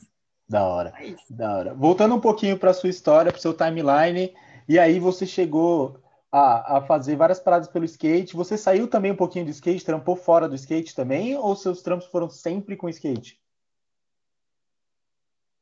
[0.50, 0.94] Da hora.
[1.00, 1.16] É.
[1.30, 1.74] Da hora.
[1.74, 4.36] Voltando um pouquinho para sua história, para seu timeline,
[4.68, 8.36] e aí você chegou a, a fazer várias paradas pelo skate.
[8.36, 12.08] Você saiu também um pouquinho do skate, trampou fora do skate também, ou seus trampos
[12.08, 13.40] foram sempre com skate?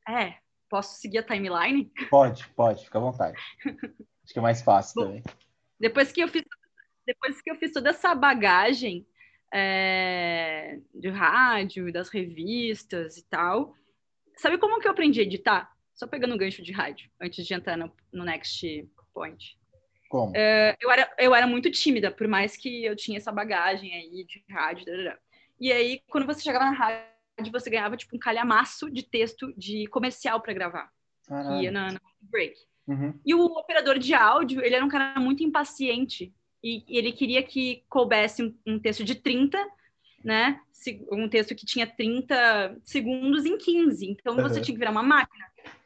[0.07, 0.35] É,
[0.69, 1.91] posso seguir a timeline?
[2.09, 3.37] Pode, pode, fica à vontade.
[4.23, 5.23] Acho que é mais fácil Bom, também.
[5.79, 6.43] Depois que eu fiz,
[7.05, 9.05] depois que eu fiz toda essa bagagem
[9.53, 13.73] é, de rádio, das revistas e tal,
[14.35, 15.71] sabe como que eu aprendi a editar?
[15.93, 19.57] Só pegando o gancho de rádio, antes de entrar no, no Next Point.
[20.09, 20.33] Como?
[20.35, 24.43] Eu era, eu era muito tímida, por mais que eu tinha essa bagagem aí de
[24.49, 24.85] rádio.
[25.59, 27.16] E aí, quando você chegava na rádio,
[27.51, 30.89] você ganhava tipo um calhamaço de texto de comercial para gravar,
[31.27, 31.71] que ia Caralho.
[31.71, 32.55] na, na break.
[32.87, 33.19] Uhum.
[33.25, 36.33] E o operador de áudio, ele era um cara muito impaciente.
[36.63, 39.57] E, ele queria que coubesse um, um texto de 30,
[40.23, 40.59] né?
[41.11, 44.09] Um texto que tinha 30 segundos em 15.
[44.11, 44.61] Então você Uhum.
[44.61, 45.45] tinha que virar uma máquina.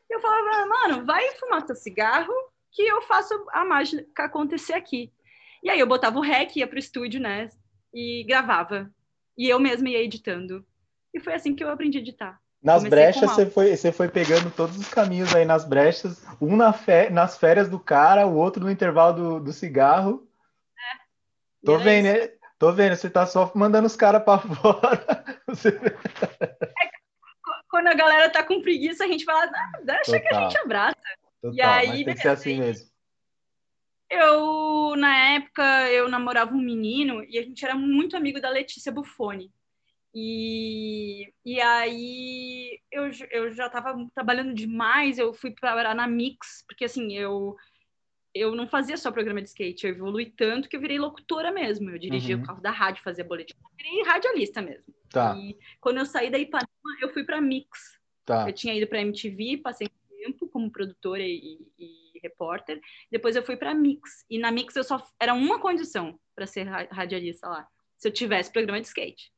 [0.09, 2.33] E eu falava, mano, vai fumar teu cigarro
[2.71, 5.11] que eu faço a mágica acontecer aqui.
[5.63, 7.49] E aí eu botava o rec, ia pro estúdio, né?
[7.93, 8.91] E gravava.
[9.37, 10.65] E eu mesma ia editando.
[11.13, 12.41] E foi assim que eu aprendi a editar.
[12.61, 16.55] Nas Comecei brechas, você foi, você foi pegando todos os caminhos aí nas brechas, um
[16.55, 20.27] na fe- nas férias do cara, o outro no intervalo do, do cigarro.
[21.63, 22.27] E Tô vendo, né?
[22.59, 25.25] Tô vendo, você tá só mandando os caras pra fora.
[25.47, 25.79] Você-
[27.67, 30.43] Quando a galera tá com preguiça, a gente fala, ah, deixa que a Total.
[30.49, 30.95] gente abraça.
[31.41, 32.91] Total, aí, mas tem que beleza, ser assim mesmo.
[34.09, 38.91] Eu, na época, eu namorava um menino e a gente era muito amigo da Letícia
[38.91, 39.51] Buffoni.
[40.13, 46.85] E, e aí eu, eu já estava trabalhando demais, eu fui parar na Mix, porque
[46.85, 47.55] assim, eu,
[48.33, 51.89] eu não fazia só programa de skate, eu evolui tanto que eu virei locutora mesmo.
[51.89, 52.43] Eu dirigia Uhum.
[52.43, 54.93] o carro da rádio, fazia boletim, eu virei radialista mesmo.
[55.09, 56.69] Tá, E quando eu saí da Ipanema,
[57.01, 57.97] eu fui para Mix.
[58.25, 58.47] tá.
[58.49, 62.79] Eu tinha ido para MTV, passei um tempo como produtora e, e repórter.
[63.09, 64.23] Depois eu fui para Mix.
[64.29, 68.11] E na Mix eu só era uma condição para ser ra- radialista lá, se eu
[68.13, 69.31] tivesse programa de skate.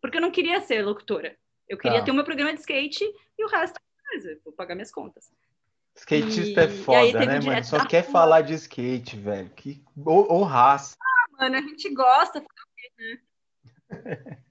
[0.00, 1.36] Porque eu não queria ser locutora.
[1.68, 2.04] Eu queria Tá.
[2.06, 3.04] ter o meu programa de skate
[3.38, 5.30] e o resto é coisa, vou pagar minhas contas.
[5.94, 7.64] Skatista E- é e aí foda, né, mano?
[7.64, 8.12] Só quer rua.
[8.12, 9.50] falar de skate, velho.
[9.50, 9.82] Que...
[10.06, 10.96] Ou, ou raça.
[11.32, 12.40] Mano, a gente gosta,
[12.98, 13.18] né?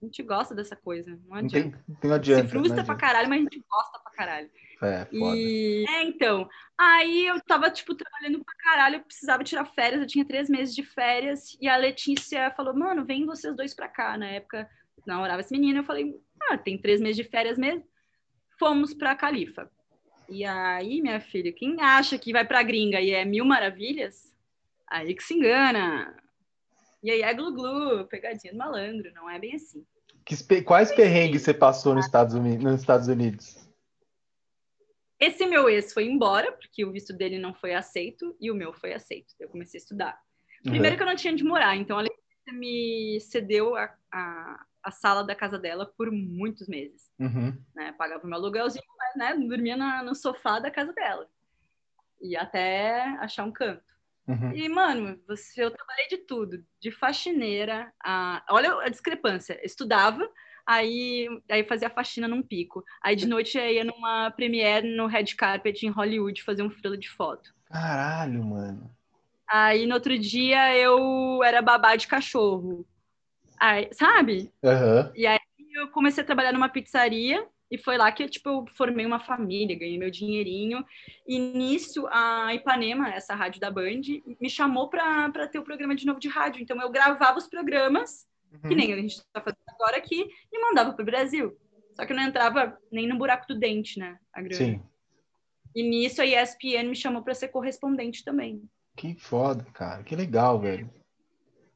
[0.00, 1.82] A gente gosta dessa coisa, não Não adianta.
[1.86, 2.42] tem, não adianta.
[2.44, 3.00] Se frustra não pra adianta.
[3.00, 4.50] caralho, mas a gente gosta pra caralho.
[4.80, 5.36] É, foda.
[5.36, 5.84] E...
[5.88, 6.48] É, então.
[6.78, 10.72] Aí eu tava, tipo, trabalhando pra caralho, eu precisava tirar férias, eu tinha três meses
[10.72, 14.16] de férias, e a Letícia falou, mano, vem vocês dois pra cá.
[14.16, 14.70] Na época,
[15.04, 16.14] namorava esse menino, eu falei,
[16.48, 17.84] ah, tem três meses de férias mesmo.
[18.56, 19.68] Fomos pra Califa.
[20.28, 24.32] E aí, minha filha, quem acha que vai pra gringa e é mil maravilhas,
[24.86, 26.14] aí que se engana.
[27.08, 29.82] E aí é glu-glu, pegadinha do malandro, não é bem assim.
[30.26, 32.62] Que Quais perrengues você passou nos Estados Unidos?
[32.62, 33.66] Nos Estados Unidos?
[35.18, 38.74] Esse meu ex foi embora, porque o visto dele não foi aceito, e o meu
[38.74, 39.34] foi aceito.
[39.40, 40.20] Eu comecei a estudar.
[40.62, 44.90] Primeiro que eu não tinha onde morar, então a Letícia me cedeu a, a, a
[44.90, 47.10] sala da casa dela por muitos meses.
[47.18, 47.56] Uhum.
[47.74, 47.94] Né?
[47.96, 51.26] Pagava meu aluguelzinho, mas né, dormia na- no sofá da casa dela.
[52.20, 53.97] E até achar um canto.
[54.28, 54.52] Uhum.
[54.52, 59.58] E, mano, você, eu trabalhei de tudo, de faxineira, a, olha a discrepância.
[59.64, 60.28] Estudava,
[60.66, 62.84] aí, aí fazia faxina num pico.
[63.02, 66.98] Aí de noite eu ia numa premiere no Red Carpet em Hollywood fazer um frila
[66.98, 67.54] de foto.
[67.64, 68.90] Caralho, mano.
[69.48, 72.86] Aí no outro dia eu era babá de cachorro.
[73.58, 74.52] Aí, sabe?
[74.62, 75.10] Aham.
[75.74, 79.78] Eu comecei a trabalhar numa pizzaria e foi lá que tipo, eu formei uma família,
[79.78, 80.84] ganhei meu dinheirinho.
[81.26, 84.02] E nisso a Ipanema, essa rádio da Band,
[84.40, 86.62] me chamou para ter o programa de novo de rádio.
[86.62, 88.26] Então eu gravava os programas,
[88.62, 88.76] que Uhum.
[88.76, 91.56] nem a gente está fazendo agora aqui, e mandava para o Brasil.
[91.94, 94.18] Só que eu não entrava nem no buraco do dente, né?
[94.32, 94.54] A grana.
[94.54, 94.82] Sim.
[95.74, 98.62] E nisso a ESPN me chamou para ser correspondente também.
[98.96, 100.02] Que foda, cara.
[100.02, 100.90] Que legal, velho.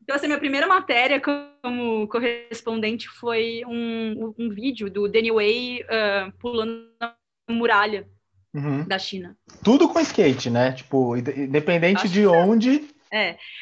[0.02, 6.32] Então, assim, minha primeira matéria como correspondente foi um, um vídeo do Danny Way ah,
[6.38, 7.14] pulando na
[7.48, 8.06] muralha
[8.54, 8.84] Uhum.
[8.86, 9.34] da China.
[9.64, 10.72] Tudo com skate, né?
[10.72, 12.86] Tipo, inde- independente Acho de onde.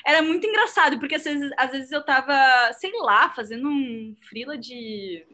[0.04, 4.58] Era muito engraçado, porque às vezes, às vezes eu tava, sei lá, fazendo um frila
[4.58, 5.24] de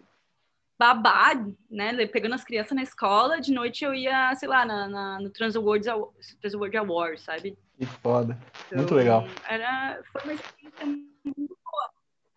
[0.78, 1.32] babá,
[1.70, 2.06] né?
[2.06, 5.56] Pegando as crianças na escola, de noite eu ia, sei lá, na, na- no Trans
[5.56, 7.56] Awards, Aw- Trans Award Awards, sabe?
[7.78, 8.38] Que foda.
[8.66, 9.24] Então, Muito legal.
[9.48, 11.90] Era, foi uma experiência muito boa.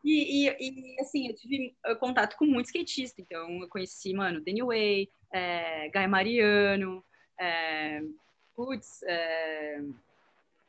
[0.03, 3.25] E, e, e, assim, eu tive contato com muitos skatistas.
[3.25, 7.03] Então, eu conheci, mano, Danny Way, é, Guy Mariano,
[7.39, 8.01] é,
[8.53, 9.81] putz, é,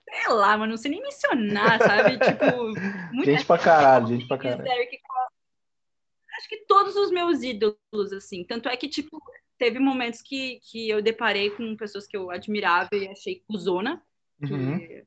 [0.08, 2.18] sei lá, mas não sei nem mencionar, sabe?
[2.24, 4.62] tipo, muita gente pra caralho, gente pra caralho.
[6.38, 8.44] Acho que todos os meus ídolos, assim.
[8.44, 9.20] Tanto é que, tipo,
[9.58, 14.02] teve momentos que, que eu deparei com pessoas que eu admirava e achei cuzona.
[14.42, 15.02] Uhum.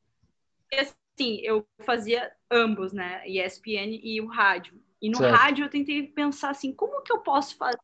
[0.73, 3.27] Assim, eu fazia ambos, né?
[3.27, 4.81] ESPN e o rádio.
[5.01, 5.35] E no certo.
[5.35, 7.77] rádio eu tentei pensar assim, como que eu posso fazer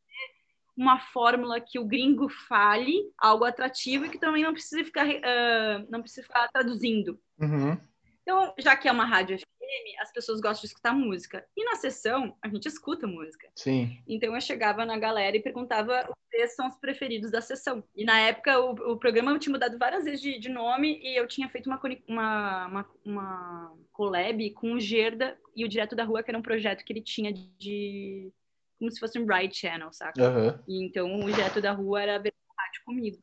[0.75, 5.85] uma fórmula que o gringo fale algo atrativo e que também não precisa ficar, uh,
[5.89, 7.19] não precisa ficar traduzindo.
[7.37, 7.77] Uhum.
[8.21, 9.37] Então, já que é uma rádio
[9.69, 11.45] FM, as pessoas gostam de escutar música.
[11.55, 13.47] E na sessão, a gente escuta música.
[13.55, 13.97] Sim.
[14.07, 17.83] Então, eu chegava na galera e perguntava quais são os preferidos da sessão.
[17.95, 21.27] E na época, o, o programa tinha mudado várias vezes de, de, nome e eu
[21.27, 26.23] tinha feito uma, uma, uma, uma collab com o Gerda e o Direto da Rua,
[26.23, 28.31] que era um projeto que ele tinha de.
[28.77, 30.21] como se fosse um ride channel, saca?
[30.21, 30.59] Uhum.
[30.67, 33.17] E então, o Direto da Rua era verdade comigo.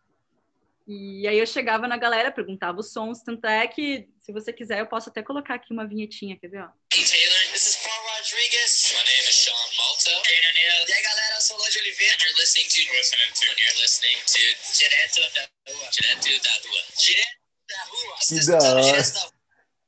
[0.86, 4.78] E aí eu chegava na galera, perguntava os sons, tanto é que, se você quiser,
[4.78, 6.68] eu posso até colocar aqui uma vinhetinha, quer ver, ó?
[6.94, 8.94] Hey Taylor, this is Paul Rodriguez.
[8.94, 10.10] My name is Sean Malta.
[10.30, 12.14] E aí, galera, eu sou Lodi Oliveira.
[12.22, 12.80] You're listening to...
[12.96, 13.46] Listening to...
[13.46, 14.38] You're listening to...
[14.78, 15.90] Direto da Rua.
[15.90, 16.82] Direto da Rua.
[16.96, 17.36] Direto
[17.68, 18.16] da Rua.
[18.28, 19.32] Que da hora.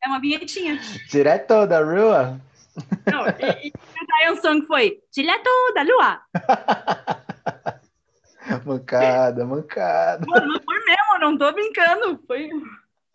[0.02, 0.80] É uma vinhetinha.
[1.08, 2.40] Direto da Rua?
[3.06, 6.22] Não, e, e cantar um som que foi Direto da Lua.
[8.64, 10.26] mancada, mancada.
[10.26, 12.22] Mano, não foi mesmo, não tô brincando.
[12.26, 12.50] Foi.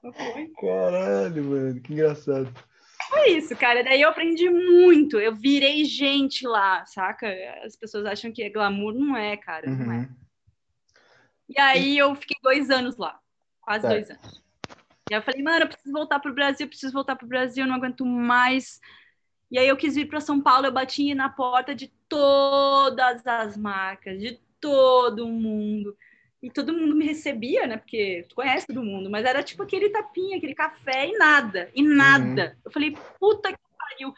[0.02, 0.48] foi.
[0.60, 2.52] Caralho, mano, que engraçado.
[3.10, 3.84] Foi isso, cara.
[3.84, 5.20] Daí eu aprendi muito.
[5.20, 7.28] Eu virei gente lá, saca?
[7.64, 9.70] As pessoas acham que é glamour, não é, cara.
[9.70, 9.98] Não é.
[9.98, 10.10] Uhum.
[11.50, 13.20] E aí eu fiquei dois anos lá.
[13.62, 14.44] Quase dois anos.
[15.10, 17.68] E aí eu falei, mano, eu preciso voltar pro Brasil, preciso voltar pro Brasil, eu
[17.68, 18.80] não aguento mais.
[19.52, 23.56] E aí eu quis vir para São Paulo, eu bati na porta de todas as
[23.56, 25.98] marcas, de todo mundo.
[26.42, 27.78] E todo mundo me recebia, né?
[27.78, 31.84] Porque tu conhece todo mundo, mas era tipo aquele tapinha, aquele café e nada, e
[31.84, 32.54] nada.
[32.56, 32.62] Uhum.
[32.66, 34.14] Eu falei, puta que pariu.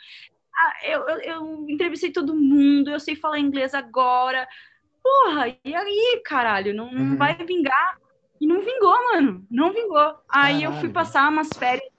[0.56, 4.48] Ah, eu, eu, eu, entrevistei todo mundo, eu sei falar inglês agora.
[5.04, 7.18] Porra, e aí, caralho, não, não uhum.
[7.18, 8.00] vai vingar?
[8.40, 10.16] E não vingou, mano, não vingou.
[10.30, 11.90] Aí eu fui passar umas férias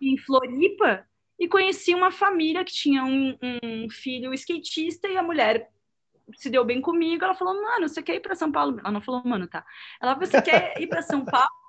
[0.00, 1.06] em Floripa
[1.38, 5.70] e conheci uma família que tinha um, um filho skatista e a mulher
[6.36, 7.24] se deu bem comigo.
[7.24, 8.78] Ela falou, mano, você quer ir para São Paulo?
[8.80, 9.64] Ela não falou, mano, tá.
[10.00, 11.48] Ela falou, você quer ir para São Paulo?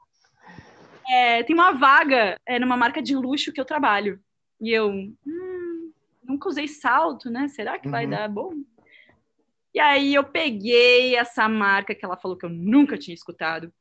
[1.08, 4.20] É, tem uma vaga é, numa marca de luxo que eu trabalho.
[4.60, 5.94] E eu, hum,
[6.24, 7.48] nunca usei salto, né?
[7.48, 8.10] Será que vai uhum.
[8.10, 8.54] dar bom?
[9.72, 13.72] E aí eu peguei essa marca que ela falou que eu nunca tinha escutado,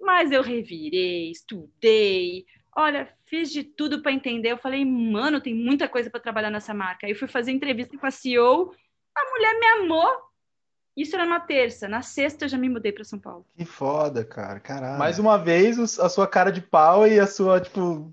[0.00, 4.52] mas eu revirei, estudei, olha, fiz de tudo para entender.
[4.52, 7.06] Eu falei, mano, tem muita coisa para trabalhar nessa marca.
[7.06, 8.72] Aí fui fazer entrevista com a CEO
[9.20, 10.30] a mulher me amou.
[10.96, 11.88] Isso era na terça.
[11.88, 13.46] Na sexta eu já me mudei para São Paulo.
[13.56, 14.60] Que foda, cara.
[14.60, 14.98] Caralho.
[14.98, 18.12] Mais uma vez, a sua cara de pau e a sua, tipo,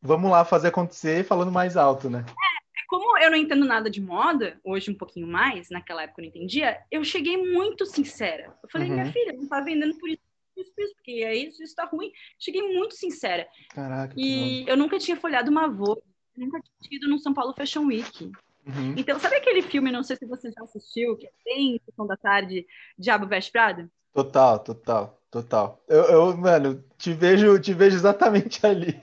[0.00, 2.24] vamos lá fazer acontecer falando mais alto, né?
[2.28, 6.20] É, é, como eu não entendo nada de moda, hoje um pouquinho mais, naquela época
[6.20, 8.54] eu não entendia, eu cheguei muito sincera.
[8.62, 8.94] Eu falei, uhum.
[8.94, 10.22] minha filha, não tá vendendo por isso,
[10.56, 12.12] isso, isso, porque é isso, isso tá ruim.
[12.38, 13.48] Cheguei muito sincera.
[13.70, 14.14] Caraca.
[14.16, 16.02] E eu nunca tinha folhado uma Vogue,
[16.36, 18.30] nunca tinha ido no São Paulo Fashion Week.
[18.66, 18.94] Uhum.
[18.96, 22.16] Então, sabe aquele filme, não sei se você já assistiu, que é bem Sessão da
[22.16, 22.66] Tarde,
[22.98, 23.90] Diabo Veste Prada?
[24.12, 25.82] Total, total, total.
[25.88, 28.96] Eu, eu, mano, te vejo, te vejo exatamente ali.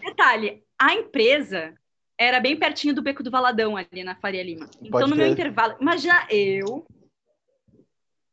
[0.00, 1.74] Detalhe, a empresa
[2.16, 4.68] era bem pertinho do Beco do Valadão, ali na Faria Lima.
[4.80, 6.86] Então, Pode no meu intervalo, imagina eu,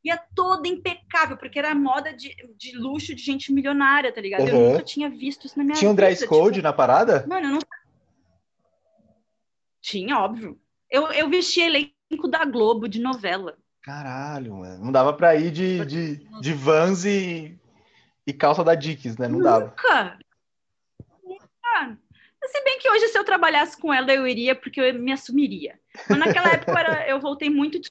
[0.07, 4.41] ia toda impecável, porque era moda de, de luxo de gente milionária, tá ligado?
[4.41, 4.47] Uhum.
[4.47, 5.79] Eu nunca tinha visto isso na minha vida.
[5.79, 7.25] Tinha um dress code tipo, na parada?
[7.27, 7.59] Mano, eu não
[9.88, 10.59] tinha, óbvio.
[10.89, 13.57] Eu, eu vesti elenco da Globo de novela.
[13.81, 14.83] Caralho, mano.
[14.83, 17.57] Não dava pra ir de, de, de Vans e,
[18.25, 19.29] e calça da Dickies, né?
[19.29, 19.49] Não Nunca.
[19.49, 20.19] dava.
[21.23, 21.97] Nunca.
[22.45, 25.79] Se bem que hoje, se eu trabalhasse com ela, eu iria, porque eu me assumiria.
[26.09, 27.89] Mas naquela época eu, era, eu voltei muito de.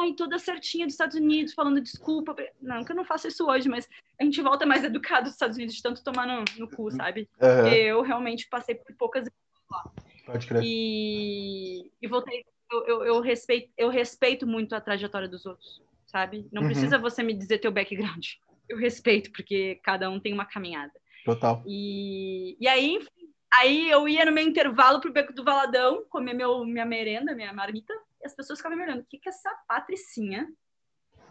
[0.00, 2.34] Ai, toda certinha dos Estados Unidos, falando desculpa.
[2.60, 3.88] Não, que eu não faço isso hoje, mas
[4.20, 7.28] a gente volta mais educado dos Estados Unidos, de tanto tomar no, no cu, sabe?
[7.40, 7.68] Uhum.
[7.68, 9.28] Eu realmente passei por poucas
[9.70, 9.90] lá.
[10.24, 10.62] Pode crer.
[10.64, 12.44] E, e voltei.
[12.70, 16.48] Eu, eu, eu, respeito, eu respeito muito a trajetória dos outros, sabe?
[16.50, 16.68] Não uhum.
[16.68, 18.26] precisa você me dizer teu background.
[18.68, 20.94] Eu respeito, porque cada um tem uma caminhada.
[21.26, 21.62] Total.
[21.66, 26.32] E, e aí, enfim, aí eu ia no meu intervalo pro Beco do Valadão, comer
[26.32, 27.92] meu, minha merenda, minha marmita,
[28.22, 29.00] e as pessoas ficavam me olhando.
[29.00, 30.48] O que, que essa patricinha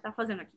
[0.03, 0.55] tá fazendo aqui?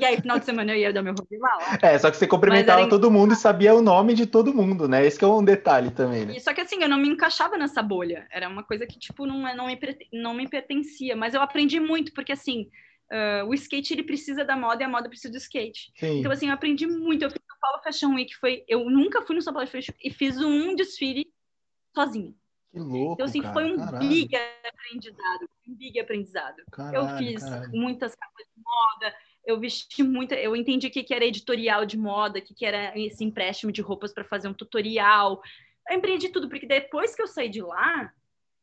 [0.00, 1.78] E aí, final de semana eu ia dar meu rolê lá.
[1.82, 4.86] É, só que você cumprimentava em- todo mundo e sabia o nome de todo mundo,
[4.88, 5.04] né?
[5.06, 6.36] Esse que é um detalhe também, né?
[6.36, 8.26] E só que assim, eu não me encaixava nessa bolha.
[8.30, 9.78] Era uma coisa que, tipo, não, é- não, me,
[10.12, 11.16] não me pertencia.
[11.16, 12.68] Mas eu aprendi muito, porque assim,
[13.10, 15.92] ah, o skate ele precisa da moda e a moda precisa do skate.
[15.96, 16.20] Sim.
[16.20, 17.22] Então, assim, eu aprendi muito.
[17.22, 18.64] Eu fiz o São Paulo Fashion Week, foi.
[18.68, 21.26] Eu nunca fui no São Paulo Fashion Week e fiz um desfile
[21.94, 22.32] sozinha.
[22.72, 23.54] Que louco, Então, assim, cara.
[23.54, 25.48] foi um Caralho, big aprendizado.
[25.66, 26.58] Um big aprendizado.
[26.58, 27.70] eu caralho, fiz caralho.
[27.72, 29.14] muitas capas de moda,
[29.46, 32.66] eu vesti muita, eu entendi o que, que era editorial de moda, o que, que
[32.66, 35.40] era esse empréstimo de roupas para fazer um tutorial.
[35.88, 38.12] Eu empreendi tudo, porque depois que eu saí de lá,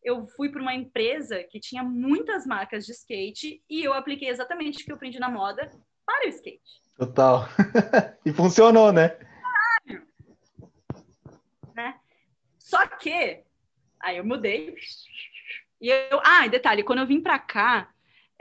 [0.03, 4.81] eu fui para uma empresa que tinha muitas marcas de skate e eu apliquei exatamente
[4.83, 5.71] o que eu aprendi na moda
[6.05, 6.83] para o skate.
[6.97, 7.47] Total.
[8.25, 9.17] e funcionou, né?
[12.73, 13.43] Só que
[14.01, 14.75] aí eu mudei.
[15.79, 17.92] E eu, ah, detalhe, quando eu vim para cá,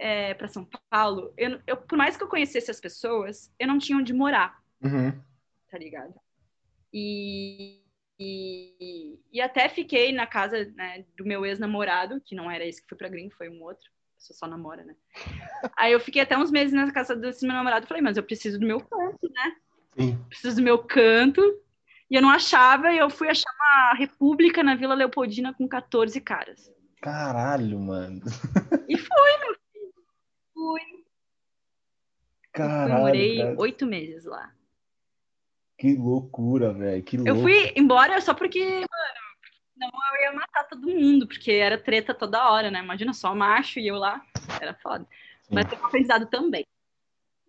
[0.03, 3.79] é, para São Paulo, eu, eu, por mais que eu conhecesse as pessoas, eu não
[3.79, 4.61] tinha onde morar.
[4.83, 5.13] Uhum.
[5.71, 6.13] tá ligado?
[6.93, 7.81] E,
[8.19, 12.89] e, e até fiquei na casa né, do meu ex-namorado, que não era esse que
[12.89, 13.89] foi pra gringo, foi um outro.
[14.17, 14.97] Pessoa só namora, né?
[15.79, 17.87] Aí eu fiquei até uns meses na casa desse meu namorado.
[17.87, 19.57] Falei, mas eu preciso do meu canto, né?
[19.97, 20.19] Sim.
[20.29, 21.41] Preciso do meu canto.
[22.11, 26.21] E eu não achava, e eu fui achar uma república na Vila Leopoldina com 14
[26.21, 26.71] caras.
[27.01, 28.21] Caralho, mano.
[28.89, 29.62] E foi, meu.
[30.63, 31.05] Fui.
[32.53, 33.01] Caralho.
[33.01, 33.55] morei cara.
[33.59, 34.55] oito meses lá.
[35.77, 37.03] Que loucura, velho.
[37.03, 37.29] Que louco.
[37.29, 38.89] Eu fui embora só porque, mano,
[39.77, 42.79] não eu ia matar todo mundo, porque era treta toda hora, né?
[42.79, 44.25] Imagina só macho e eu lá,
[44.61, 45.05] era foda.
[45.43, 45.55] Sim.
[45.55, 46.65] Mas foi um aprendizado também.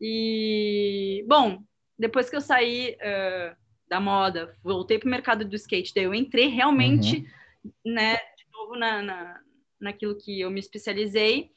[0.02, 1.64] E, bom,
[2.00, 3.56] depois que eu saí ah,
[3.88, 7.28] da moda, voltei pro mercado do skate, daí eu entrei realmente,
[7.86, 9.40] né, de novo na, na,
[9.80, 11.52] naquilo que eu me especializei.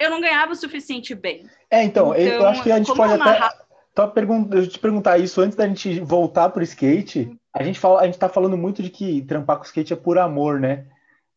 [0.00, 1.48] Eu não ganhava o suficiente bem.
[1.70, 3.48] É, então, eu Então, acho que a gente pode eu até.
[3.96, 7.36] Só pergun- eu te perguntar isso antes da gente voltar pro skate.
[7.52, 10.18] A gente, fala, a gente tá falando muito de que trampar com skate é por
[10.18, 10.86] amor, né?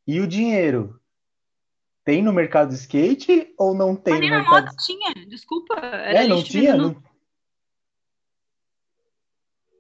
[0.06, 1.00] E o dinheiro?
[2.06, 4.66] Tem no mercado do skate ou não tem Mas no nem na mercado?
[4.66, 5.76] moda tinha, desculpa.
[5.76, 6.74] É, não tinha?
[6.74, 7.04] vendendo Não-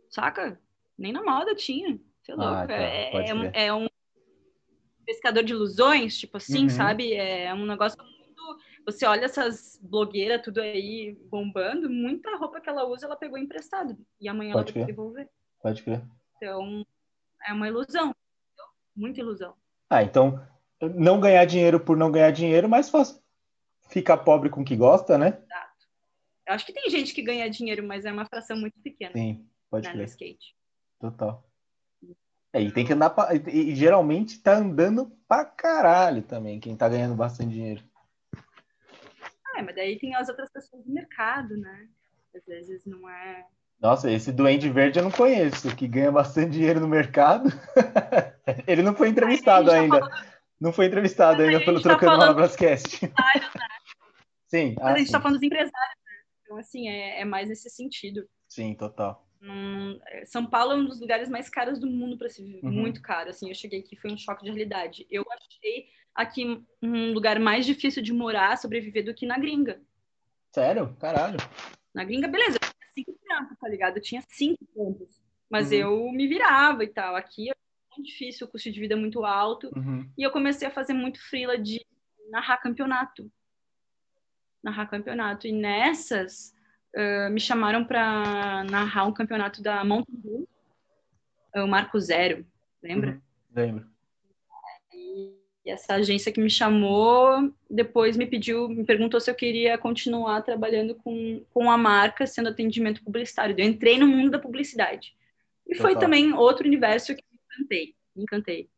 [0.09, 0.59] Saca?
[0.97, 1.99] Nem na moda tinha.
[2.21, 2.53] Você é louco.
[2.53, 3.87] Ah, tá, é, é um, é um
[5.05, 6.69] pescador de ilusões, tipo assim, Uhum.
[6.69, 7.13] sabe?
[7.13, 7.97] É um negócio.
[8.85, 13.97] Você olha essas blogueiras tudo aí bombando, muita roupa que ela usa, ela pegou emprestado.
[14.19, 15.29] E amanhã Pode ela vai devolver.
[15.61, 16.03] Pode crer.
[16.37, 16.85] Então,
[17.47, 18.15] é uma ilusão.
[18.95, 19.55] Muita ilusão.
[19.89, 20.41] Ah, então,
[20.95, 23.21] não ganhar dinheiro por não ganhar dinheiro, mas faz
[23.89, 25.43] ficar pobre com o que gosta, né?
[26.47, 29.47] Eu acho que tem gente que ganha dinheiro, mas é uma fração muito pequena Sim,
[29.69, 30.07] pode né, no crer.
[30.09, 30.55] skate.
[30.99, 31.47] Total.
[32.53, 33.33] É, e tem que andar pra...
[33.33, 37.83] e, e geralmente tá andando pra caralho também, quem tá ganhando bastante dinheiro.
[39.61, 41.87] É, mas daí tem as outras pessoas do mercado, né?
[42.35, 43.45] Às vezes não é.
[43.79, 47.49] Nossa, esse Duende Verde eu não conheço, que ganha bastante dinheiro no mercado.
[48.67, 49.99] Ele não foi entrevistado ainda.
[50.59, 52.99] Não foi entrevistado ainda pelo tá Trocando falando- Manobras-Cast.
[54.47, 55.11] Sim, Mas ah, a gente sim.
[55.13, 55.73] tá falando dos empresários,
[56.05, 56.11] né?
[56.43, 58.27] Então, assim, é, é mais nesse sentido.
[58.49, 59.25] Sim, total.
[59.41, 62.65] Hum, é, São Paulo é um dos lugares mais caros do mundo para se viver,
[62.65, 62.71] Uhum.
[62.71, 63.29] muito caro.
[63.29, 65.07] Assim, eu cheguei aqui foi um choque de realidade.
[65.09, 69.81] Eu achei aqui um lugar mais difícil de morar, sobreviver do que na gringa.
[70.53, 70.95] Sério?
[70.99, 71.37] Caralho.
[71.93, 73.97] Na gringa, beleza, eu tinha cinco trampos, tá ligado?
[73.97, 75.77] Eu tinha cinco trampos, mas Uhum.
[75.77, 77.15] eu me virava e tal.
[77.15, 77.53] Aqui é
[77.95, 79.69] muito difícil, o custo de vida é muito alto.
[79.75, 80.09] Uhum.
[80.17, 81.85] E eu comecei a fazer muito freela de
[82.29, 83.31] narrar campeonato.
[84.63, 85.47] Narrar campeonato.
[85.47, 86.53] E nessas,
[86.95, 90.47] eh, me chamaram para narrar um campeonato da Mountain Dew,
[91.55, 92.45] eh, o Marco Zero,
[92.81, 93.11] lembra?
[93.11, 93.21] Uhum.
[93.55, 93.90] Lembro.
[95.63, 100.41] E essa agência que me chamou, depois me pediu, me perguntou se eu queria continuar
[100.41, 103.55] trabalhando com, com a marca, sendo atendimento publicitário.
[103.57, 105.15] Eu entrei no mundo da publicidade.
[105.67, 106.01] E foi Total.
[106.01, 108.69] também outro universo que me encantei, me encantei.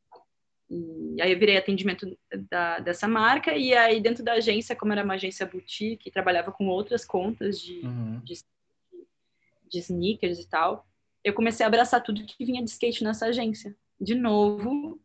[0.70, 2.18] E aí eu virei atendimento
[2.50, 6.68] da, dessa marca, e aí dentro da agência, como era uma agência boutique, trabalhava com
[6.68, 8.22] outras contas de, Uhum.
[8.24, 10.86] de sneakers e tal,
[11.24, 13.76] eu comecei a abraçar tudo que vinha de skate nessa agência.
[14.00, 15.00] De novo,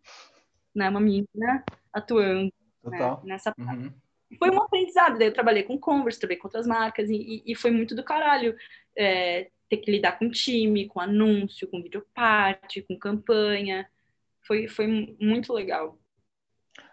[0.79, 2.53] né, uma menina atuando
[2.85, 3.93] né, nessa Uhum.
[4.39, 5.19] foi um aprendizado.
[5.19, 8.57] Daí eu trabalhei com Converse, trabalhei com outras marcas, e, e- foi muito do caralho.
[8.97, 13.87] é, ter que lidar com time, com anúncio, com videoparte, com campanha.
[14.47, 15.97] Foi, foi mu- muito legal.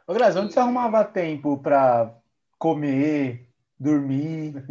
[0.05, 2.13] Ô, Grazi, onde você arrumava tempo pra
[2.59, 3.47] comer,
[3.79, 4.63] dormir?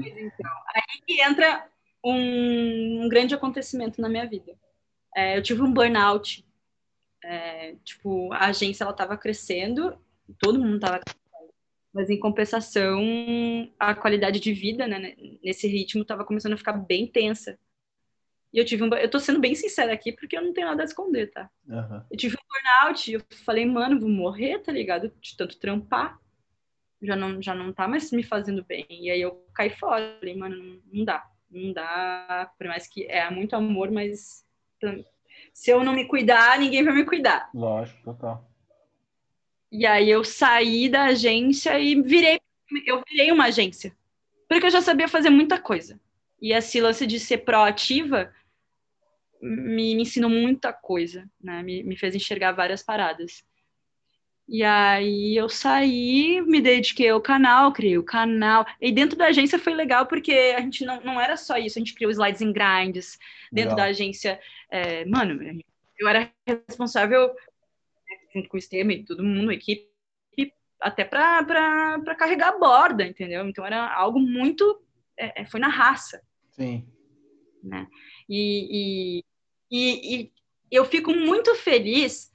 [1.08, 1.66] E entra
[2.04, 4.52] um, um grande acontecimento na minha vida.
[5.16, 6.44] É, eu tive um burnout.
[7.26, 9.98] É, tipo, a agência ela estava crescendo,
[10.38, 11.24] todo mundo estava crescendo.
[11.92, 13.00] Mas em compensação,
[13.78, 17.58] a qualidade de vida, né, nesse ritmo, estava começando a ficar bem tensa.
[18.52, 18.94] E eu tive um.
[18.94, 21.50] Eu tô sendo bem sincera aqui, porque eu não tenho nada a esconder, tá?
[21.66, 22.02] Uhum.
[22.10, 25.10] Eu tive um burnout, eu falei, mano, vou morrer, tá ligado?
[25.20, 26.20] De tanto trampar.
[27.02, 28.86] Já não, já não tá mais me fazendo bem.
[28.88, 30.16] E aí eu caí fora.
[30.20, 31.26] Falei, mano, não, não dá.
[31.50, 32.52] Não dá.
[32.56, 34.44] Por mais que é muito amor, mas
[35.54, 37.48] se eu não me cuidar, ninguém vai me cuidar.
[37.54, 38.50] Lógico, total.
[39.70, 42.40] E aí eu saí da agência e virei,
[42.84, 43.96] eu virei uma agência.
[44.48, 45.98] Porque eu já sabia fazer muita coisa.
[46.42, 48.32] E esse lance de ser proativa
[49.40, 51.62] me, me ensinou muita coisa, né?
[51.62, 53.44] Me, me fez enxergar várias paradas.
[54.46, 58.66] E aí eu saí, me dediquei ao canal, criei o canal.
[58.80, 61.80] E dentro da agência foi legal porque a gente não, não era só isso, a
[61.80, 63.18] gente criou slides em grinds
[63.50, 63.76] dentro legal.
[63.76, 64.38] da agência.
[64.70, 65.62] É, mano,
[65.98, 67.34] eu era responsável
[68.34, 69.88] junto com o Esteban e todo mundo, a equipe,
[70.80, 73.46] até para carregar a borda, entendeu?
[73.48, 74.82] Então era algo muito.
[75.16, 76.20] É, é, foi na raça.
[76.50, 76.86] Sim.
[77.62, 77.86] Né?
[78.28, 79.24] E, e,
[79.70, 80.32] e, e
[80.70, 82.30] eu fico muito feliz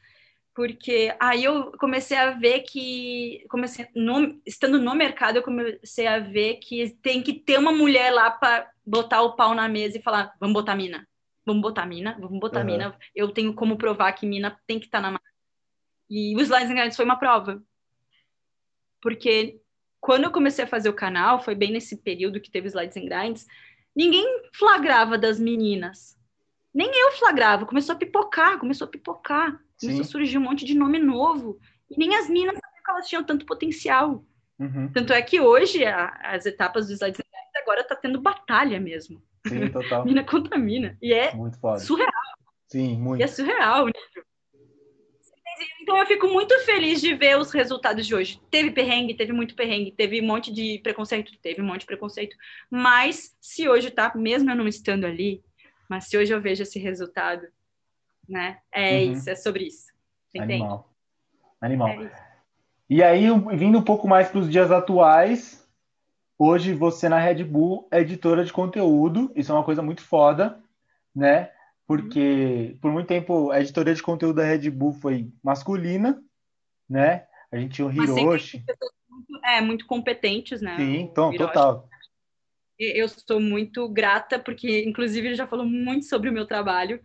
[0.59, 6.19] porque aí eu comecei a ver que comecei no, estando no mercado eu comecei a
[6.19, 10.01] ver que tem que ter uma mulher lá para botar o pau na mesa e
[10.01, 11.07] falar vamos botar mina
[11.45, 12.65] vamos botar mina vamos botar uhum.
[12.65, 15.19] mina eu tenho como provar que mina tem que estar tá na
[16.09, 17.61] e o Slides and foi uma prova.
[18.99, 19.61] Porque
[20.01, 23.05] quando eu comecei a fazer o canal, foi bem nesse período que teve Slides and
[23.05, 23.45] Grinds,
[23.95, 26.17] ninguém flagrava das meninas.
[26.73, 29.61] Nem eu flagrava, começou a pipocar, começou a pipocar.
[29.79, 31.59] Começou a surgir um monte de nome novo.
[31.89, 34.23] E nem as meninas sabiam que elas tinham tanto potencial.
[34.59, 34.91] Uhum.
[34.91, 38.79] Tanto é que hoje a, as etapas do Slides and Grinds agora tá tendo batalha
[38.79, 39.21] mesmo.
[39.47, 40.03] Sim, total.
[40.05, 40.97] mina contra mina.
[41.01, 41.31] E é
[41.79, 42.11] surreal.
[42.67, 43.21] Sim, muito.
[43.21, 44.29] E é surreal o nível.
[45.81, 48.39] Então eu fico muito feliz de ver os resultados de hoje.
[48.49, 52.35] Teve perrengue, teve muito perrengue, teve um monte de preconceito, teve um monte de preconceito.
[52.69, 55.41] Mas se hoje tá, mesmo eu não estando ali,
[55.89, 57.45] mas se hoje eu vejo esse resultado,
[58.29, 58.59] né?
[58.71, 59.11] É uhum.
[59.13, 59.87] isso, é sobre isso.
[60.37, 60.89] Animal.
[61.59, 61.89] Animal.
[61.89, 62.11] É
[62.89, 65.67] e aí, vindo um pouco mais para os dias atuais,
[66.37, 70.59] hoje você na Red Bull é editora de conteúdo, isso é uma coisa muito foda,
[71.13, 71.51] né?
[71.89, 76.23] porque por muito tempo a editoria de conteúdo da Red Bull foi masculina,
[76.87, 77.25] né?
[77.51, 78.63] A gente tinha o Hiroshi.
[79.09, 80.77] Muito, é, muito competentes, né?
[80.77, 81.89] Sim, então, total.
[82.77, 87.01] Eu sou muito grata, porque inclusive ele já falou muito sobre o meu trabalho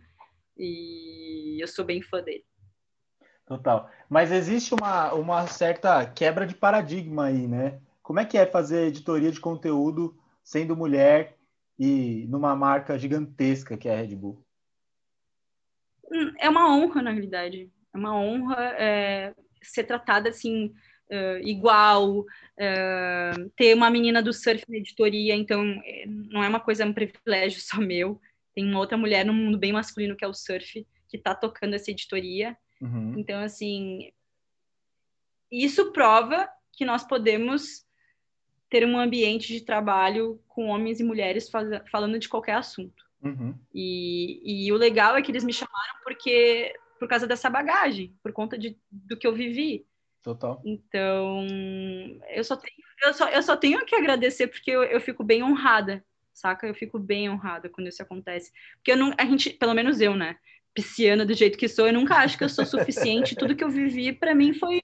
[0.57, 2.45] e eu sou bem fã dele.
[3.45, 3.89] Total.
[4.09, 7.79] Mas existe uma, uma certa quebra de paradigma aí, né?
[8.01, 11.37] Como é que é fazer editoria de conteúdo sendo mulher
[11.77, 14.43] e numa marca gigantesca que é a Red Bull?
[16.11, 17.71] Hum, é uma honra, na realidade.
[17.93, 20.73] É uma honra é, ser tratada assim,
[21.11, 26.59] uh, igual, uh, ter uma menina do surf na editoria, então é, não é uma
[26.59, 28.19] coisa, é um privilégio só meu.
[28.55, 31.73] Tem uma outra mulher no mundo bem masculino que é o surf, que está tocando
[31.73, 32.57] essa editoria.
[32.81, 33.19] Uhum.
[33.19, 34.11] Então, assim,
[35.51, 37.85] isso prova que nós podemos
[38.69, 43.05] ter um ambiente de trabalho com homens e mulheres faz, falando de qualquer assunto.
[43.21, 43.55] Uhum.
[43.73, 48.31] E, e o legal é que eles me chamaram porque por causa dessa bagagem, por
[48.31, 49.85] conta de, do que eu vivi.
[50.23, 50.61] Total.
[50.65, 51.45] Então,
[52.29, 52.75] eu só tenho,
[53.05, 56.03] eu só, eu só tenho que agradecer porque eu, eu fico bem honrada,
[56.35, 56.67] saca?
[56.67, 58.51] Eu fico bem honrada quando isso acontece.
[58.75, 60.37] Porque eu não, a gente, pelo menos eu, né?
[60.73, 63.35] Pisciana do jeito que sou, eu nunca acho que eu sou suficiente.
[63.35, 64.81] Tudo que eu vivi, para mim, foi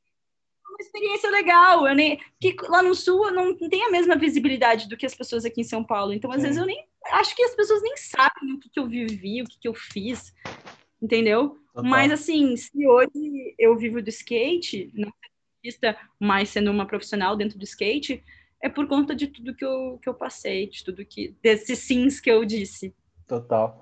[0.79, 1.87] experiência legal.
[1.87, 5.13] Eu nem, que lá no Sul não, não tem a mesma visibilidade do que as
[5.13, 6.13] pessoas aqui em São Paulo.
[6.13, 6.43] Então, às Sim.
[6.43, 9.45] vezes, eu nem acho que as pessoas nem sabem o que, que eu vivi, o
[9.45, 10.33] que, que eu fiz,
[11.01, 11.57] entendeu?
[11.73, 11.89] Total.
[11.89, 15.11] Mas, assim, se hoje eu vivo do skate, não
[16.19, 18.23] mas sendo uma profissional dentro do skate,
[18.61, 21.35] é por conta de tudo que eu, que eu passei, de tudo que.
[21.41, 22.93] desses sims que eu disse.
[23.27, 23.81] Total.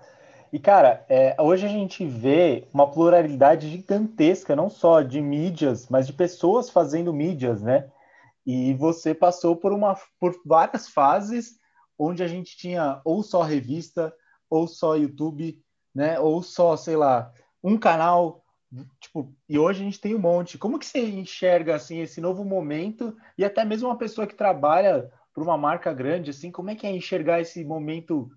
[0.52, 6.08] E, cara, é, hoje a gente vê uma pluralidade gigantesca, não só de mídias, mas
[6.08, 7.90] de pessoas fazendo mídias, né?
[8.46, 11.60] E você passou por, uma, por várias fases
[11.98, 14.12] onde a gente tinha ou só revista,
[14.50, 15.62] ou só YouTube,
[15.94, 16.20] né?
[16.20, 17.32] Ou só, sei lá,
[17.64, 18.44] um canal,
[19.00, 20.58] tipo, e hoje a gente tem um monte.
[20.58, 25.12] Como que você enxerga assim esse novo momento e até mesmo uma pessoa que trabalha
[25.34, 28.32] para uma marca grande, assim, como é que é enxergar esse momento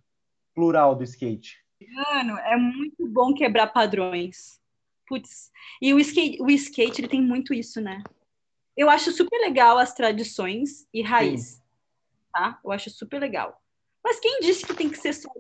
[0.55, 1.63] plural do skate?
[1.91, 4.61] Mano, é muito bom quebrar padrões.
[5.07, 5.51] Putz.
[5.81, 8.03] E o skate, o skate, ele tem muito isso, né?
[8.77, 11.63] Eu acho super legal as tradições e raiz, Sim.
[12.33, 12.61] tá?
[12.65, 13.61] Eu acho super legal.
[14.03, 15.31] Mas quem disse que tem que ser só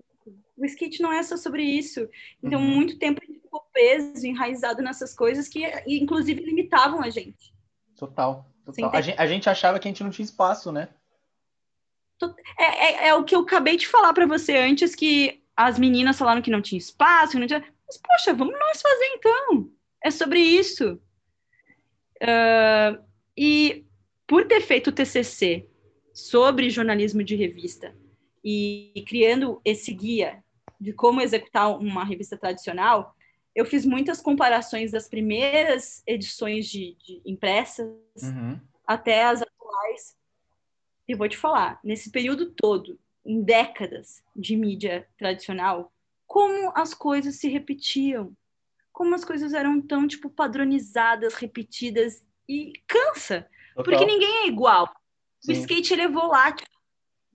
[0.57, 2.09] o skate não é só sobre isso.
[2.43, 2.67] Então, uhum.
[2.67, 7.53] muito tempo a gente ficou preso, enraizado nessas coisas que, inclusive, limitavam a gente.
[7.97, 8.47] Total.
[8.93, 10.89] A gente, a gente achava que a gente não tinha espaço, né?
[12.57, 16.17] É, é, é, o que eu acabei de falar para você antes, que as meninas
[16.17, 17.65] falaram que não tinha espaço, não tinha...
[17.87, 19.69] mas poxa, vamos nós fazer então.
[20.05, 21.01] É sobre isso.
[22.23, 23.03] Uh,
[23.37, 23.85] e
[24.29, 25.69] por ter feito o TCC
[26.15, 27.93] sobre jornalismo de revista
[28.45, 30.43] e criando esse guia
[30.81, 33.15] de como executar uma revista tradicional,
[33.55, 37.89] eu fiz muitas comparações das primeiras edições de, de impressas
[38.23, 38.59] uhum.
[38.87, 40.17] até as atuais.
[41.07, 45.93] E vou te falar, nesse período todo, em décadas de mídia tradicional,
[46.27, 48.35] como as coisas se repetiam,
[48.93, 53.85] como as coisas eram tão tipo padronizadas, repetidas e cansa, Total.
[53.85, 54.93] porque ninguém é igual.
[55.41, 55.53] Sim.
[55.53, 56.67] O skate ele é volátil,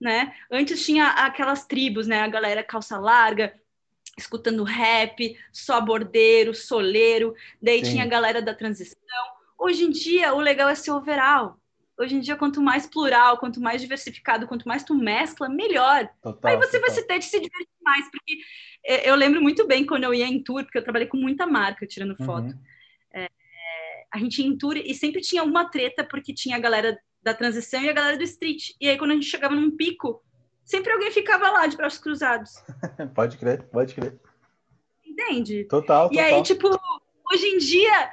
[0.00, 0.34] né?
[0.50, 2.20] Antes tinha aquelas tribos, né?
[2.20, 3.54] A galera calça larga,
[4.16, 7.92] escutando rap, só bordeiro, soleiro, daí Sim.
[7.92, 8.98] tinha a galera da transição.
[9.58, 11.58] Hoje em dia, o legal é ser overall.
[11.98, 16.08] Hoje em dia, quanto mais plural, quanto mais diversificado, quanto mais tu mescla, melhor.
[16.22, 16.80] Total, Aí você total.
[16.80, 18.38] vai se ter de se divertir mais, porque
[18.84, 21.44] é, eu lembro muito bem quando eu ia em tour, porque eu trabalhei com muita
[21.44, 22.26] marca tirando uhum.
[22.26, 22.52] foto.
[22.52, 22.62] Uhum.
[23.12, 23.28] É,
[24.12, 26.96] a gente ia em tour e sempre tinha uma treta, porque tinha a galera
[27.28, 28.70] da transição e a galera do street.
[28.80, 30.22] E aí, quando a gente chegava num pico,
[30.64, 32.52] sempre alguém ficava lá de braços cruzados.
[33.14, 34.18] pode crer, pode crer.
[35.06, 35.64] Entende?
[35.64, 36.14] Total, total.
[36.14, 36.68] E aí, tipo,
[37.30, 38.10] hoje em dia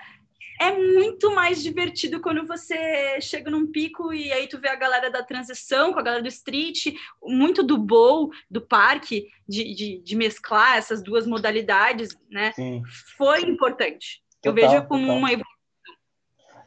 [0.59, 5.09] é muito mais divertido quando você chega num pico e aí tu vê a galera
[5.09, 10.15] da transição com a galera do street, muito do bowl, do parque, de, de, de
[10.15, 12.53] mesclar essas duas modalidades, né?
[12.53, 12.81] Sim.
[13.17, 14.23] Foi importante.
[14.41, 15.17] Total, Eu vejo como total.
[15.17, 15.54] uma evolução.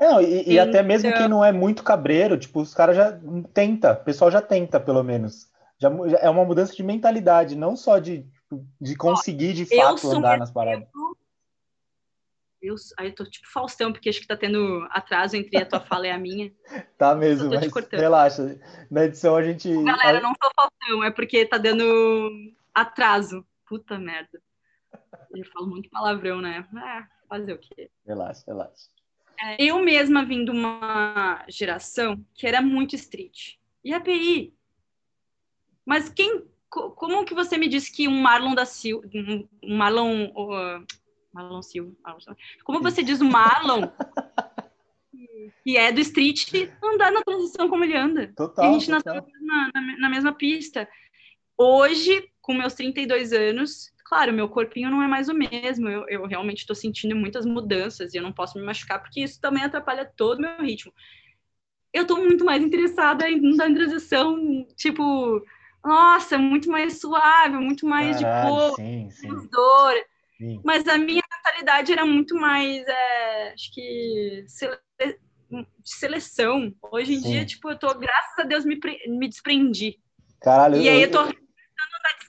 [0.00, 3.18] Não, e, e até mesmo quem não é muito cabreiro, tipo, os caras já
[3.52, 5.50] tenta, o pessoal já tenta, pelo menos.
[5.78, 10.10] Já, já é uma mudança de mentalidade, não só de, tipo, de conseguir de fato
[10.10, 10.88] andar nas paradas.
[12.60, 15.78] Eu, aí eu tô tipo Faustão, porque acho que tá tendo atraso entre a tua
[15.78, 16.52] fala e a minha.
[16.98, 18.58] Tá mesmo, mas relaxa.
[18.90, 19.70] Na edição a gente.
[19.84, 23.46] Galera, não sou Faustão, é porque tá dando atraso.
[23.68, 24.40] Puta merda.
[25.32, 26.66] Eu falo muito palavrão, né?
[26.74, 27.90] É, fazer o quê?
[28.04, 28.88] Relaxa, relaxa.
[29.40, 33.54] É, eu mesma vim de uma geração que era muito street.
[33.84, 34.52] E a PI?
[35.84, 36.44] Mas quem.
[36.68, 39.08] Como que você me disse que um Marlon da Silva.
[39.14, 40.26] Um Marlon.
[40.34, 40.84] Uh,
[41.32, 41.94] Marlon Silva.
[42.64, 43.88] Como você diz o Marlon,
[45.62, 46.50] que é do street,
[46.82, 48.32] andar na transição como ele anda.
[48.36, 48.64] Total.
[48.64, 49.14] E a gente total.
[49.14, 50.88] nasceu na, na, na, mesma pista.
[51.56, 55.88] Hoje, com meus 32 anos, claro, meu corpinho não é mais o mesmo.
[55.88, 59.38] Eu, eu realmente estou sentindo muitas mudanças e eu não posso me machucar, porque isso
[59.40, 60.92] também atrapalha todo o meu ritmo.
[61.92, 65.42] Eu estou muito mais interessada em em transição, tipo,
[65.84, 69.28] nossa, muito mais suave, muito mais Caralho, de boa, sim, sim.
[69.50, 69.94] dor.
[70.38, 70.60] Sim.
[70.64, 74.78] Mas a minha mentalidade era muito mais, é, acho que, sele...
[75.50, 76.72] de seleção.
[76.92, 78.78] Hoje em dia, tipo, eu tô, graças a Deus, me,
[79.08, 79.98] me desprendi.
[80.40, 81.18] Caralho, e aí eu tô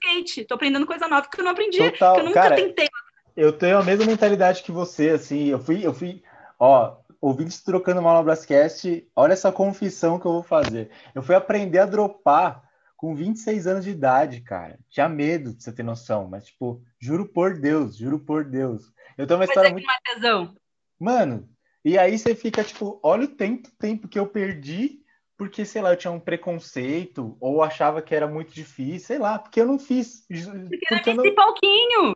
[0.10, 2.16] skate, tô aprendendo coisa nova que eu não aprendi, Total.
[2.16, 2.88] que eu nunca Cara, tentei.
[3.36, 6.24] Eu tenho a mesma mentalidade que você, assim, eu fui, eu fui,
[6.60, 10.90] ó, ouvintes trocando mal no Brascast, olha essa confissão que eu vou fazer.
[11.14, 12.64] Eu fui aprender a dropar
[12.98, 14.78] com 26 anos de idade, cara.
[14.90, 18.92] Tinha medo, de você ter noção, mas, tipo, juro por Deus, juro por Deus.
[19.18, 19.88] Eu tenho uma Mas história é muito.
[20.04, 20.54] Tesão.
[21.00, 21.50] Mano,
[21.84, 25.00] e aí você fica, tipo, olha o tempo, tempo que eu perdi,
[25.40, 29.40] porque, sei lá, eu tinha um preconceito, ou achava que era muito difícil, sei lá,
[29.40, 30.26] porque eu não fiz.
[30.28, 31.34] Porque, porque era esse não...
[31.34, 32.16] pouquinho.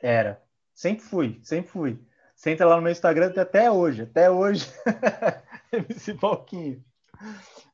[0.00, 0.42] Era.
[0.74, 2.04] Sempre fui, sempre fui.
[2.34, 4.66] Você entra lá no meu Instagram até hoje, até hoje.
[5.88, 6.84] esse pouquinho.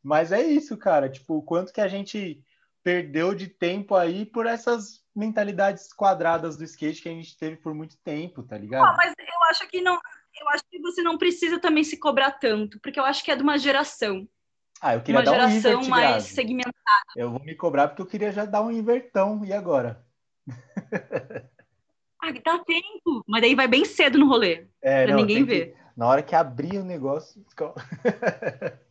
[0.03, 1.09] Mas é isso, cara.
[1.09, 2.45] Tipo, o quanto que a gente
[2.83, 7.73] perdeu de tempo aí por essas mentalidades quadradas do skate que a gente teve por
[7.73, 8.85] muito tempo, tá ligado?
[8.85, 9.95] Ah, mas eu acho que não.
[10.39, 13.37] Eu acho que você não precisa também se cobrar tanto, porque eu acho que é
[13.37, 14.29] de uma geração.
[14.81, 16.75] Ah, eu queria uma dar um geração mais segmentada.
[17.17, 19.45] Eu vou me cobrar porque eu queria já dar um invertão.
[19.45, 20.05] E agora?
[22.23, 23.25] ah, dá tempo.
[23.27, 24.67] Mas daí vai bem cedo no rolê.
[24.81, 25.73] É, pra não, ninguém ver.
[25.73, 27.45] Que, na hora que abrir o negócio.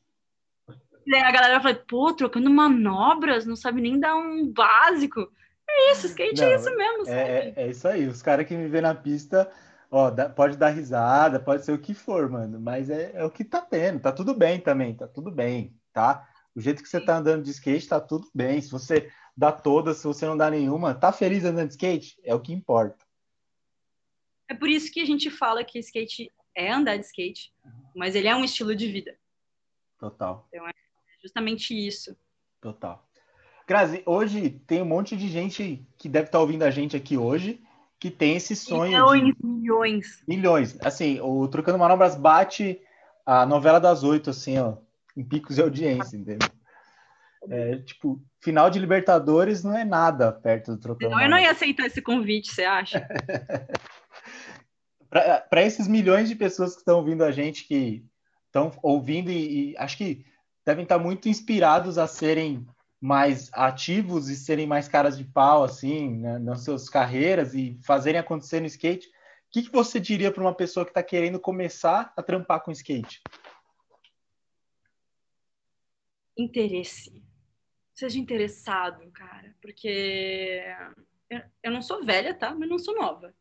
[1.10, 5.32] Daí a galera fala, pô, trocando manobras, não sabe nem dar um básico.
[5.70, 7.10] É isso, skate é não, é isso mesmo.
[7.10, 8.08] É, é, é, isso aí.
[8.08, 9.50] Os caras que me vê na pista,
[9.90, 12.60] ó, dá, pode dar risada, pode ser o que for, mano.
[12.60, 14.00] Mas é, é o que tá tendo.
[14.00, 16.28] Tá tudo bem também, tá tudo bem, tá?
[16.56, 18.60] O jeito que você tá andando de skate, tá tudo bem.
[18.62, 22.20] Se você dá todas, se você não dá nenhuma, tá feliz andando de skate?
[22.24, 23.06] É o que importa.
[24.50, 27.54] É por isso que a gente fala que skate é andar de skate,
[27.96, 29.18] mas ele é um estilo de vida.
[30.00, 30.48] Total.
[30.52, 30.72] Então é
[31.22, 32.16] justamente isso.
[32.62, 33.08] Total.
[33.68, 37.62] Grazi, hoje tem um monte de gente que deve estar ouvindo a gente aqui hoje
[38.00, 38.92] que tem esse sonho.
[38.92, 39.36] Milhões, de...
[39.44, 40.24] milhões.
[40.28, 40.78] Milhões.
[40.82, 42.80] Assim, o Trocando Manobras bate
[43.26, 44.78] a novela das oito, assim, ó,
[45.16, 46.50] em picos de audiência, entendeu?
[47.50, 51.52] É, tipo, final de Libertadores não é nada perto do Trocando Não, eu não ia
[51.52, 53.08] aceitar esse convite, você acha?
[55.10, 58.06] Para esses milhões de pessoas que estão ouvindo a gente, que
[58.46, 60.26] estão ouvindo e, e, acho que
[60.66, 62.68] devem estar muito inspirados a serem
[63.00, 68.20] mais ativos e serem mais caras de pau, assim, né, nas suas carreiras e fazerem
[68.20, 69.08] acontecer no skate.
[69.08, 69.12] O
[69.52, 73.22] que, que você diria para uma pessoa que está querendo começar a trampar com skate?
[76.38, 77.24] Interesse.
[77.94, 80.64] Seja interessado, cara, porque
[81.64, 82.54] eu não sou velha, tá?
[82.54, 83.34] Mas não sou nova.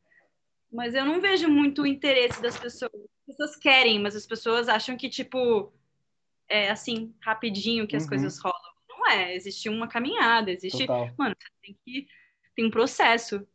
[0.72, 2.92] Mas eu não vejo muito o interesse das pessoas.
[2.94, 5.72] As pessoas querem, mas as pessoas acham que, tipo,
[6.48, 8.08] é assim, rapidinho que as uhum.
[8.10, 8.65] coisas rolam.
[9.06, 10.86] Não é, existe uma caminhada, existe.
[10.86, 11.10] Total.
[11.16, 12.06] Mano, você tem que.
[12.54, 13.46] Tem um processo.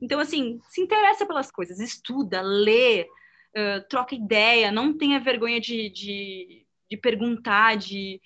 [0.00, 5.88] Então, assim, se interessa pelas coisas, estuda, lê, uh, troca ideia, não tenha vergonha de,
[5.90, 8.20] de, de perguntar, de,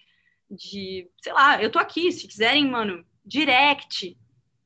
[0.51, 1.09] de.
[1.21, 4.17] Sei lá, eu tô aqui, se quiserem, mano, direct,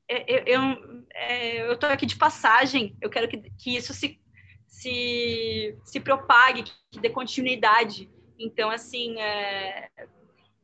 [0.08, 4.20] eu, eu, é, eu tô aqui de passagem, eu quero que, que isso se,
[4.66, 8.10] se, se propague, que dê continuidade.
[8.38, 9.88] Então, assim, é,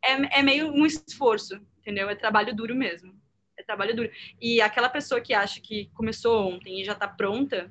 [0.04, 2.08] é, é meio um esforço, entendeu?
[2.08, 3.18] É trabalho duro mesmo.
[3.56, 4.10] É trabalho duro.
[4.40, 7.70] E aquela pessoa que acha que começou ontem e já está pronta,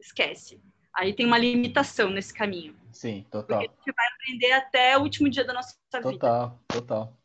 [0.00, 0.60] esquece.
[0.94, 2.74] Aí tem uma limitação nesse caminho.
[2.92, 3.60] Sim, total.
[3.60, 6.12] Porque a gente vai aprender até o último dia da nossa vida.
[6.12, 7.16] Total, total.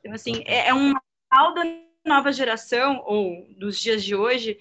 [0.00, 0.92] Então, assim, é, é um
[1.32, 1.62] mal da
[2.04, 4.58] nova geração, ou dos dias de hoje,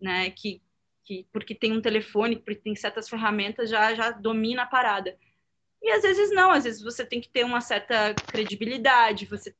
[0.00, 0.60] né, que,
[1.04, 5.16] que porque tem um telefone, porque tem certas ferramentas, já, já domina a parada.
[5.82, 9.54] E às vezes não, às vezes você tem que ter uma certa credibilidade, você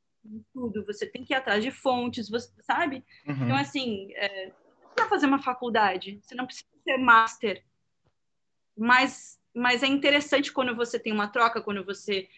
[0.53, 3.03] tudo, você tem que ir atrás de fontes, você sabe?
[3.25, 3.45] Uhum.
[3.45, 4.51] Então, assim, é,
[4.95, 7.63] para fazer uma faculdade, você não precisa ser master,
[8.77, 12.29] mas, mas é interessante quando você tem uma troca, quando você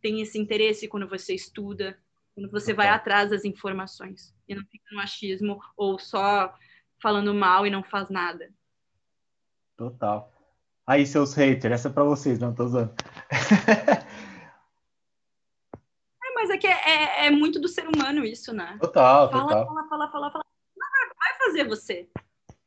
[0.00, 1.98] tem esse interesse, quando você estuda,
[2.34, 6.54] quando você vai atrás das informações e não fica no achismo ou só
[7.00, 8.52] falando mal e não faz nada.
[9.76, 10.32] Total.
[10.90, 12.92] Aí, seus haters, essa é pra vocês, não tô usando.
[16.20, 18.76] é, mas é que é, é, é, muito do ser humano isso, né?
[18.80, 19.66] Total, fala, total.
[19.66, 20.44] Fala, fala, fala, fala.
[21.16, 22.08] Vai fazer você.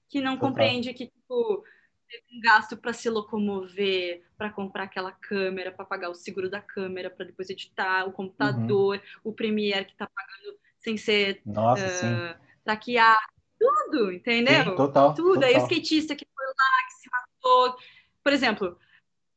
[0.07, 0.47] Que não total.
[0.47, 1.65] compreende que, tipo,
[2.07, 6.61] teve um gasto para se locomover, para comprar aquela câmera, para pagar o seguro da
[6.61, 9.31] câmera, para depois editar, o computador, uhum.
[9.31, 13.19] o Premiere que está pagando sem ser Nossa, uh, traquear,
[13.59, 14.63] tudo, entendeu?
[14.63, 15.13] Sim, total.
[15.13, 15.33] Tudo.
[15.33, 15.49] Total.
[15.49, 17.77] Aí o skatista que foi lá, que se matou,
[18.23, 18.77] por exemplo,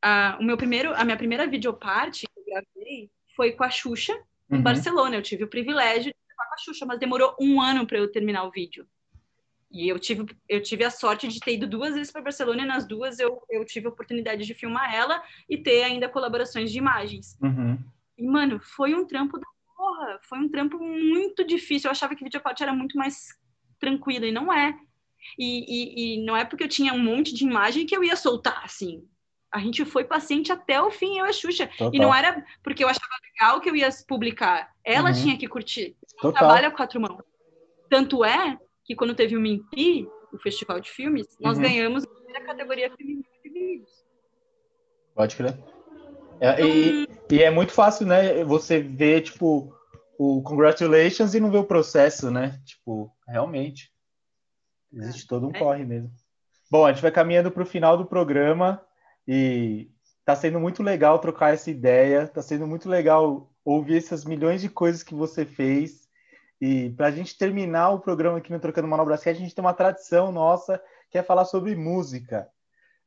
[0.01, 4.13] a, o meu primeiro, a minha primeira videoparte que eu gravei foi com a Xuxa
[4.49, 4.63] em uhum.
[4.63, 5.15] Barcelona.
[5.15, 8.11] Eu tive o privilégio de gravar com a Xuxa, mas demorou um ano para eu
[8.11, 8.87] terminar o vídeo.
[9.69, 12.65] E eu tive, eu tive a sorte de ter ido duas vezes para Barcelona e
[12.65, 16.77] nas duas eu, eu tive a oportunidade de filmar ela e ter ainda colaborações de
[16.77, 17.37] imagens.
[17.41, 17.77] Uhum.
[18.17, 20.19] E, mano, foi um trampo da porra.
[20.23, 21.89] Foi um trampo muito difícil.
[21.89, 23.37] Eu achava que videoparte era muito mais
[23.77, 24.77] tranquilo e não é.
[25.37, 28.15] E, e, e, não é porque eu tinha um monte de imagem que eu ia
[28.15, 29.07] soltar, assim.
[29.51, 31.67] A gente foi paciente até o fim, eu e a Xuxa.
[31.77, 31.93] Total.
[31.93, 34.71] E não era porque eu achava legal que eu ia publicar.
[34.83, 35.15] Ela uhum.
[35.15, 35.95] tinha que curtir.
[36.21, 37.23] Não trabalha quatro mãos.
[37.89, 41.63] Tanto é que quando teve o Mimpi, o Festival de Filmes, nós uhum.
[41.63, 43.89] ganhamos a primeira categoria feminina de vídeos.
[45.15, 45.57] Pode crer.
[46.39, 48.43] É, e, então, e, é muito fácil, né?
[48.43, 49.73] Você ver, tipo,
[50.17, 52.59] o congratulations e não ver o processo, né?
[52.65, 53.91] Tipo, realmente.
[54.97, 55.27] Existe é.
[55.27, 55.59] todo um é.
[55.59, 56.11] corre mesmo.
[56.69, 58.83] Bom, a gente vai caminhando para o final do programa
[59.27, 59.89] e
[60.25, 64.69] tá sendo muito legal trocar essa ideia, tá sendo muito legal ouvir essas milhões de
[64.69, 66.07] coisas que você fez.
[66.59, 69.73] E para a gente terminar o programa aqui no Trocando Manobras, a gente tem uma
[69.73, 72.49] tradição nossa que é falar sobre música.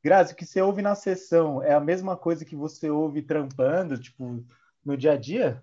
[0.03, 3.99] Grazi, o que você ouve na sessão é a mesma coisa que você ouve trampando,
[3.99, 4.43] tipo,
[4.83, 5.63] no dia a dia?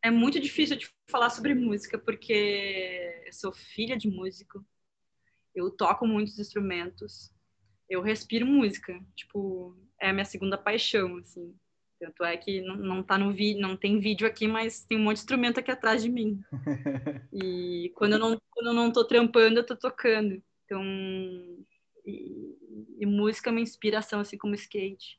[0.00, 4.64] É muito difícil de falar sobre música, porque eu sou filha de músico,
[5.54, 7.32] eu toco muitos instrumentos,
[7.88, 11.54] eu respiro música, tipo, é a minha segunda paixão, assim.
[11.98, 15.02] Tanto é que não, não tá no vídeo, não tem vídeo aqui, mas tem um
[15.02, 16.40] monte de instrumento aqui atrás de mim.
[17.32, 20.40] E quando eu não, quando eu não tô trampando, eu tô tocando.
[20.64, 20.82] Então,
[22.06, 22.56] e,
[22.98, 25.18] e música é uma inspiração, assim como skate.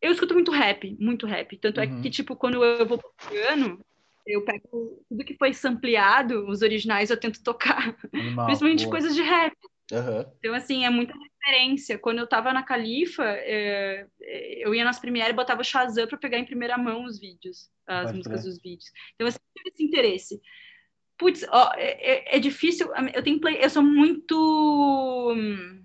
[0.00, 1.56] Eu escuto muito rap, muito rap.
[1.58, 1.98] Tanto uhum.
[1.98, 3.80] é que, tipo, quando eu vou pro piano,
[4.26, 7.96] eu pego tudo que foi sampleado, os originais eu tento tocar.
[8.12, 8.90] Animal, Principalmente boa.
[8.90, 9.56] coisas de rap.
[9.90, 10.32] Uhum.
[10.38, 11.98] Então, assim, é muita referência.
[11.98, 16.06] Quando eu tava na Califa, é, é eu ia nas Premiere e botava o Shazam
[16.06, 18.90] para pegar em primeira mão os vídeos, as Pode músicas dos vídeos.
[19.14, 20.42] Então, eu sempre tive esse interesse.
[21.18, 22.90] Putz, ó, é, é, é difícil.
[23.14, 25.84] Eu tenho play, eu sou muito hum,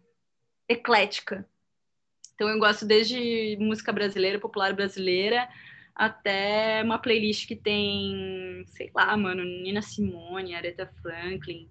[0.69, 1.47] eclética.
[2.37, 5.49] Então eu gosto desde música brasileira, popular brasileira,
[5.97, 11.67] até uma playlist que tem, sei lá, mano, Nina Simone, Aretha Franklin.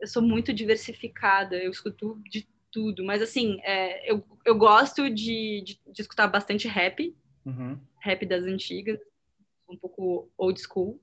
[0.00, 5.62] Eu sou muito diversificada, eu escuto de tudo, mas assim, é, eu, eu gosto de,
[5.62, 7.14] de, de escutar bastante rap,
[7.44, 7.78] uhum.
[8.00, 8.98] rap das antigas,
[9.68, 10.98] um pouco old school.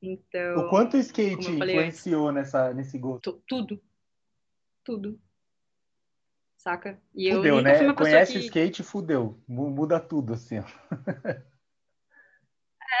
[0.00, 3.42] Então, o quanto o skate influenciou nessa, nesse gosto?
[3.46, 3.80] Tudo.
[4.82, 5.20] Tudo.
[6.62, 6.96] Saca?
[7.12, 7.92] E fudeu, eu né?
[7.92, 8.38] Conhece que...
[8.38, 9.42] skate, fudeu.
[9.48, 10.58] Muda tudo, assim.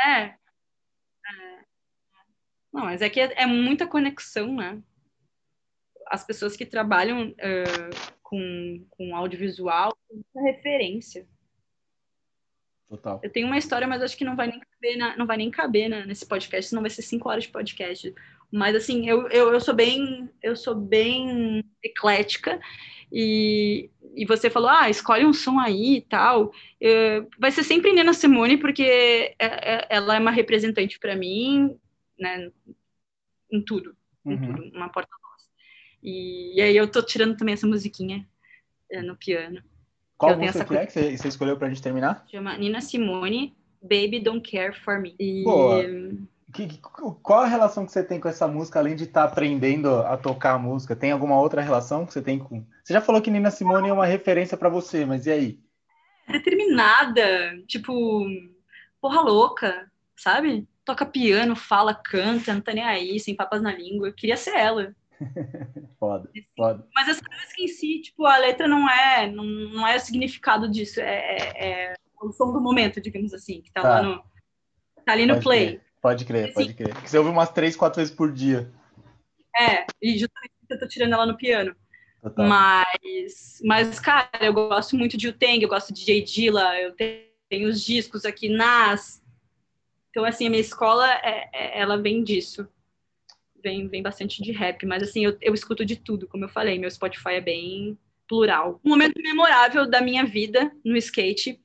[0.04, 0.20] é.
[0.24, 0.36] é.
[2.72, 4.82] Não, mas é que é, é, muita conexão, né?
[6.08, 11.24] As pessoas que trabalham uh, com, com audiovisual, muita referência.
[12.88, 13.20] Total.
[13.22, 15.52] Eu tenho uma história, mas acho que não vai nem caber, na, não vai nem
[15.52, 18.12] caber na, nesse podcast, senão vai ser cinco horas de podcast.
[18.52, 22.60] Mas assim, eu, eu, eu sou bem, eu sou bem eclética
[23.10, 26.52] e, e você falou, ah, escolhe um som aí e tal.
[26.78, 31.74] É, vai ser sempre Nina Simone, porque é, é, ela é uma representante para mim,
[32.18, 32.50] né,
[33.50, 33.96] em tudo,
[34.26, 34.54] em uhum.
[34.54, 35.42] tudo, uma porta-voz.
[36.02, 38.28] E, e, aí eu tô tirando também essa musiquinha
[38.90, 39.62] é, no piano.
[40.18, 42.24] Qual música que é que você, você escolheu pra gente terminar?
[42.30, 45.16] Chama Nina Simone, Baby Don't Care For Me.
[45.18, 45.42] E...
[46.52, 46.80] Que, que,
[47.22, 50.16] qual a relação que você tem com essa música, além de estar tá aprendendo a
[50.16, 50.94] tocar a música?
[50.94, 52.64] Tem alguma outra relação que você tem com...
[52.84, 55.60] Você já falou que Nina Simone é uma referência para você, mas e aí?
[56.28, 58.26] Determinada, tipo,
[59.00, 60.68] porra louca, sabe?
[60.84, 64.08] Toca piano, fala, canta, não tá nem aí, sem papas na língua.
[64.08, 64.94] Eu queria ser ela.
[65.98, 66.86] foda, foda.
[66.94, 70.70] Mas essa música em si, tipo, a letra não é, não, não é o significado
[70.70, 73.88] disso, é, é, é o som do momento, digamos assim, que tá, tá.
[73.88, 74.22] lá no.
[75.04, 75.66] Tá ali no pode play.
[75.66, 76.94] Crer, pode crer, pode crer.
[76.94, 78.70] você ouve umas três, quatro vezes por dia.
[79.58, 81.74] É, e justamente eu tô tirando ela no piano.
[82.20, 82.46] Total.
[82.46, 86.22] Mas, mas, cara, eu gosto muito de Uteng, eu gosto de J.
[86.22, 86.94] Dilla, eu
[87.48, 89.22] tenho os discos aqui, Nas.
[90.10, 92.68] Então, assim, a minha escola, é, é, ela vem disso
[93.62, 96.78] vem, vem bastante de rap, mas assim, eu, eu escuto de tudo, como eu falei,
[96.78, 97.96] meu Spotify é bem
[98.28, 98.80] plural.
[98.84, 101.60] Um momento memorável da minha vida no skate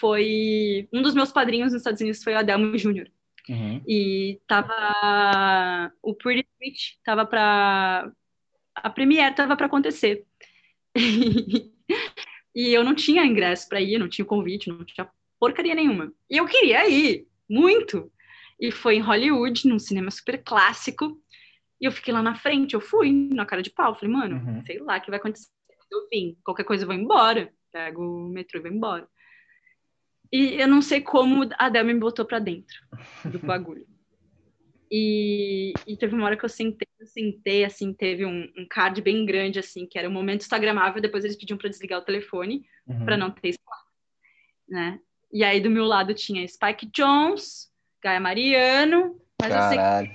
[0.00, 0.88] foi.
[0.92, 3.08] Um dos meus padrinhos nos Estados Unidos foi o Adelmo Jr.
[3.48, 3.82] Uhum.
[3.86, 5.92] E tava.
[6.02, 8.10] O Pretty Switch tava pra.
[8.74, 10.24] A Premiere tava para acontecer.
[12.54, 16.12] e eu não tinha ingresso para ir, não tinha convite, não tinha porcaria nenhuma.
[16.28, 18.10] E eu queria ir, muito.
[18.60, 21.20] E foi em Hollywood, num cinema super clássico.
[21.80, 23.94] E eu fiquei lá na frente, eu fui na cara de pau.
[23.94, 24.64] Falei, mano, uhum.
[24.64, 25.48] sei lá o que vai acontecer.
[25.90, 27.52] Eu vim, qualquer coisa eu vou embora.
[27.70, 29.08] Pego o metrô e vou embora.
[30.32, 32.76] E eu não sei como a Del me botou pra dentro
[33.24, 33.86] do bagulho.
[34.90, 39.02] E, e, teve uma hora que eu sentei, eu sentei, assim, teve um, um, card
[39.02, 42.64] bem grande, assim, que era um momento instagramável, depois eles pediam para desligar o telefone,
[42.86, 43.04] uhum.
[43.04, 43.76] para não ter spam,
[44.68, 45.00] né?
[45.32, 47.68] E aí do meu lado tinha Spike Jones,
[48.00, 50.12] Gaia Mariano, mas Caralho.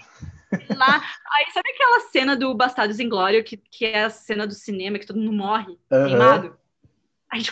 [0.51, 1.01] eu sei lá.
[1.33, 4.99] Aí sabe aquela cena do Bastardos em Glória, que, que é a cena do cinema,
[4.99, 6.05] que todo mundo morre uhum.
[6.07, 6.57] queimado?
[7.29, 7.51] A gente,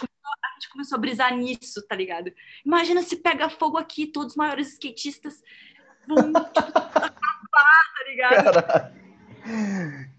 [0.59, 2.31] gente começou a brisar nisso, tá ligado?
[2.65, 5.41] Imagina se pega fogo aqui, todos os maiores skatistas
[6.07, 7.13] vão tipo, acabar,
[7.97, 8.43] tá ligado?
[8.43, 8.99] Caralho.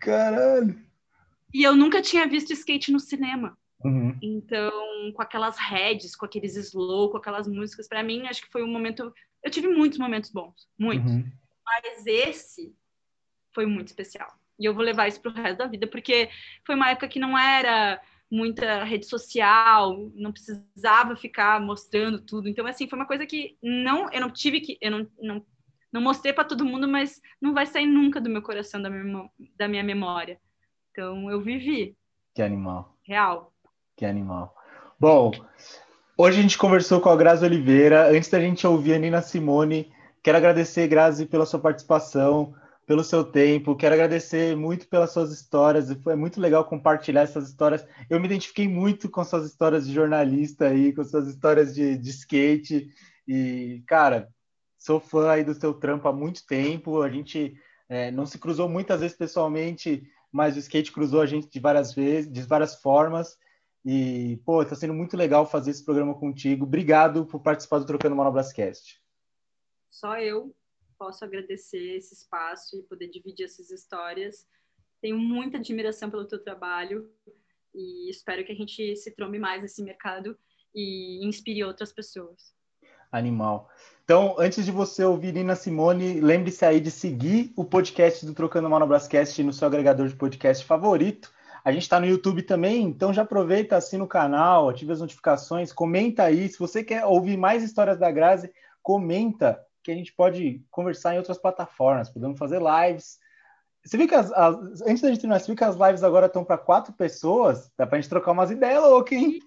[0.00, 0.90] Caralho.
[1.52, 3.56] E eu nunca tinha visto skate no cinema.
[3.84, 4.16] Uhum.
[4.22, 8.62] Então, com aquelas heads, com aqueles slow, com aquelas músicas, para mim, acho que foi
[8.62, 9.12] um momento.
[9.42, 11.12] Eu tive muitos momentos bons, muitos.
[11.12, 11.30] Uhum.
[11.64, 12.74] Mas esse
[13.52, 14.32] foi muito especial.
[14.58, 16.28] E eu vou levar isso para o resto da vida, porque
[16.66, 18.00] foi uma época que não era
[18.30, 22.48] muita rede social, não precisava ficar mostrando tudo.
[22.48, 25.46] Então, assim, foi uma coisa que não, eu não tive que, eu não, não,
[25.92, 29.28] não mostrei para todo mundo, mas não vai sair nunca do meu coração, da minha,
[29.56, 30.38] da minha memória.
[30.92, 31.96] Então, eu vivi.
[32.34, 32.96] Que animal.
[33.02, 33.52] Real.
[33.96, 34.54] Que animal.
[34.98, 35.32] Bom,
[36.16, 38.10] hoje a gente conversou com a Grazi Oliveira.
[38.10, 39.92] Antes da gente ouvir a Nina Simone,
[40.22, 42.54] Quero agradecer, Grazi, pela sua participação,
[42.90, 43.76] pelo seu tempo.
[43.76, 45.92] Quero agradecer muito pelas suas histórias.
[46.02, 47.86] Foi muito legal compartilhar essas histórias.
[48.10, 52.10] Eu me identifiquei muito com suas histórias de jornalista aí, com suas histórias de, de
[52.10, 52.92] skate.
[53.28, 54.28] E, cara,
[54.76, 57.00] sou fã aí do seu trampo há muito tempo.
[57.00, 57.54] A gente
[57.88, 60.02] é, não se cruzou muitas vezes pessoalmente,
[60.32, 63.38] mas o skate cruzou a gente de várias vezes, de várias formas.
[63.84, 66.64] E, pô, tá sendo muito legal fazer esse programa contigo.
[66.64, 69.00] Obrigado por participar do Trocando Manobrascast
[69.90, 70.54] só eu
[71.00, 74.46] posso agradecer esse espaço e poder dividir essas histórias.
[75.00, 77.10] Tenho muita admiração pelo teu trabalho
[77.74, 80.36] e espero que a gente se trombe mais nesse mercado
[80.74, 82.54] e inspire outras pessoas.
[83.10, 83.70] Animal.
[84.04, 88.68] Então, antes de você ouvir Nina Simone, lembre-se aí de seguir o podcast do Trocando
[88.68, 91.32] Manobrascast no seu agregador de podcast favorito.
[91.64, 95.72] A gente está no YouTube também, então já aproveita, assina o canal, ative as notificações,
[95.72, 96.46] comenta aí.
[96.48, 98.52] Se você quer ouvir mais histórias da Grazi,
[98.82, 103.18] comenta que a gente pode conversar em outras plataformas, podemos fazer lives.
[103.84, 106.26] Você viu que as, as antes da gente terminar, você viu que as lives agora
[106.26, 107.70] estão para quatro pessoas?
[107.76, 109.38] Dá para a gente trocar umas ideias loucas, hein?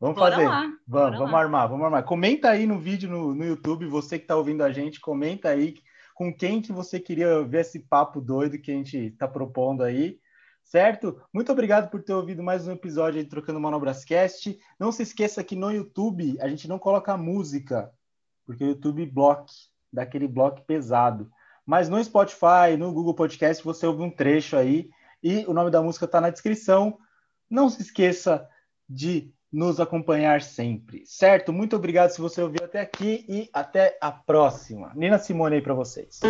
[0.00, 0.48] Vamos Bora fazer.
[0.48, 0.72] Lá.
[0.86, 2.04] Vamos, vamos armar, vamos armar.
[2.04, 5.74] Comenta aí no vídeo no, no YouTube, você que está ouvindo a gente, comenta aí
[6.14, 10.18] com quem que você queria ver esse papo doido que a gente está propondo aí,
[10.64, 11.20] certo?
[11.32, 14.58] Muito obrigado por ter ouvido mais um episódio de Trocando Manobrascast.
[14.78, 17.92] Não se esqueça que no YouTube a gente não coloca música,
[18.48, 19.52] porque o YouTube bloque,
[19.92, 21.30] dá aquele bloco pesado.
[21.66, 24.88] Mas no Spotify, no Google Podcast, você ouve um trecho aí
[25.22, 26.96] e o nome da música está na descrição.
[27.50, 28.48] Não se esqueça
[28.88, 31.52] de nos acompanhar sempre, certo?
[31.52, 34.92] Muito obrigado se você ouviu até aqui e até a próxima.
[34.94, 36.20] Nina Simone aí para vocês.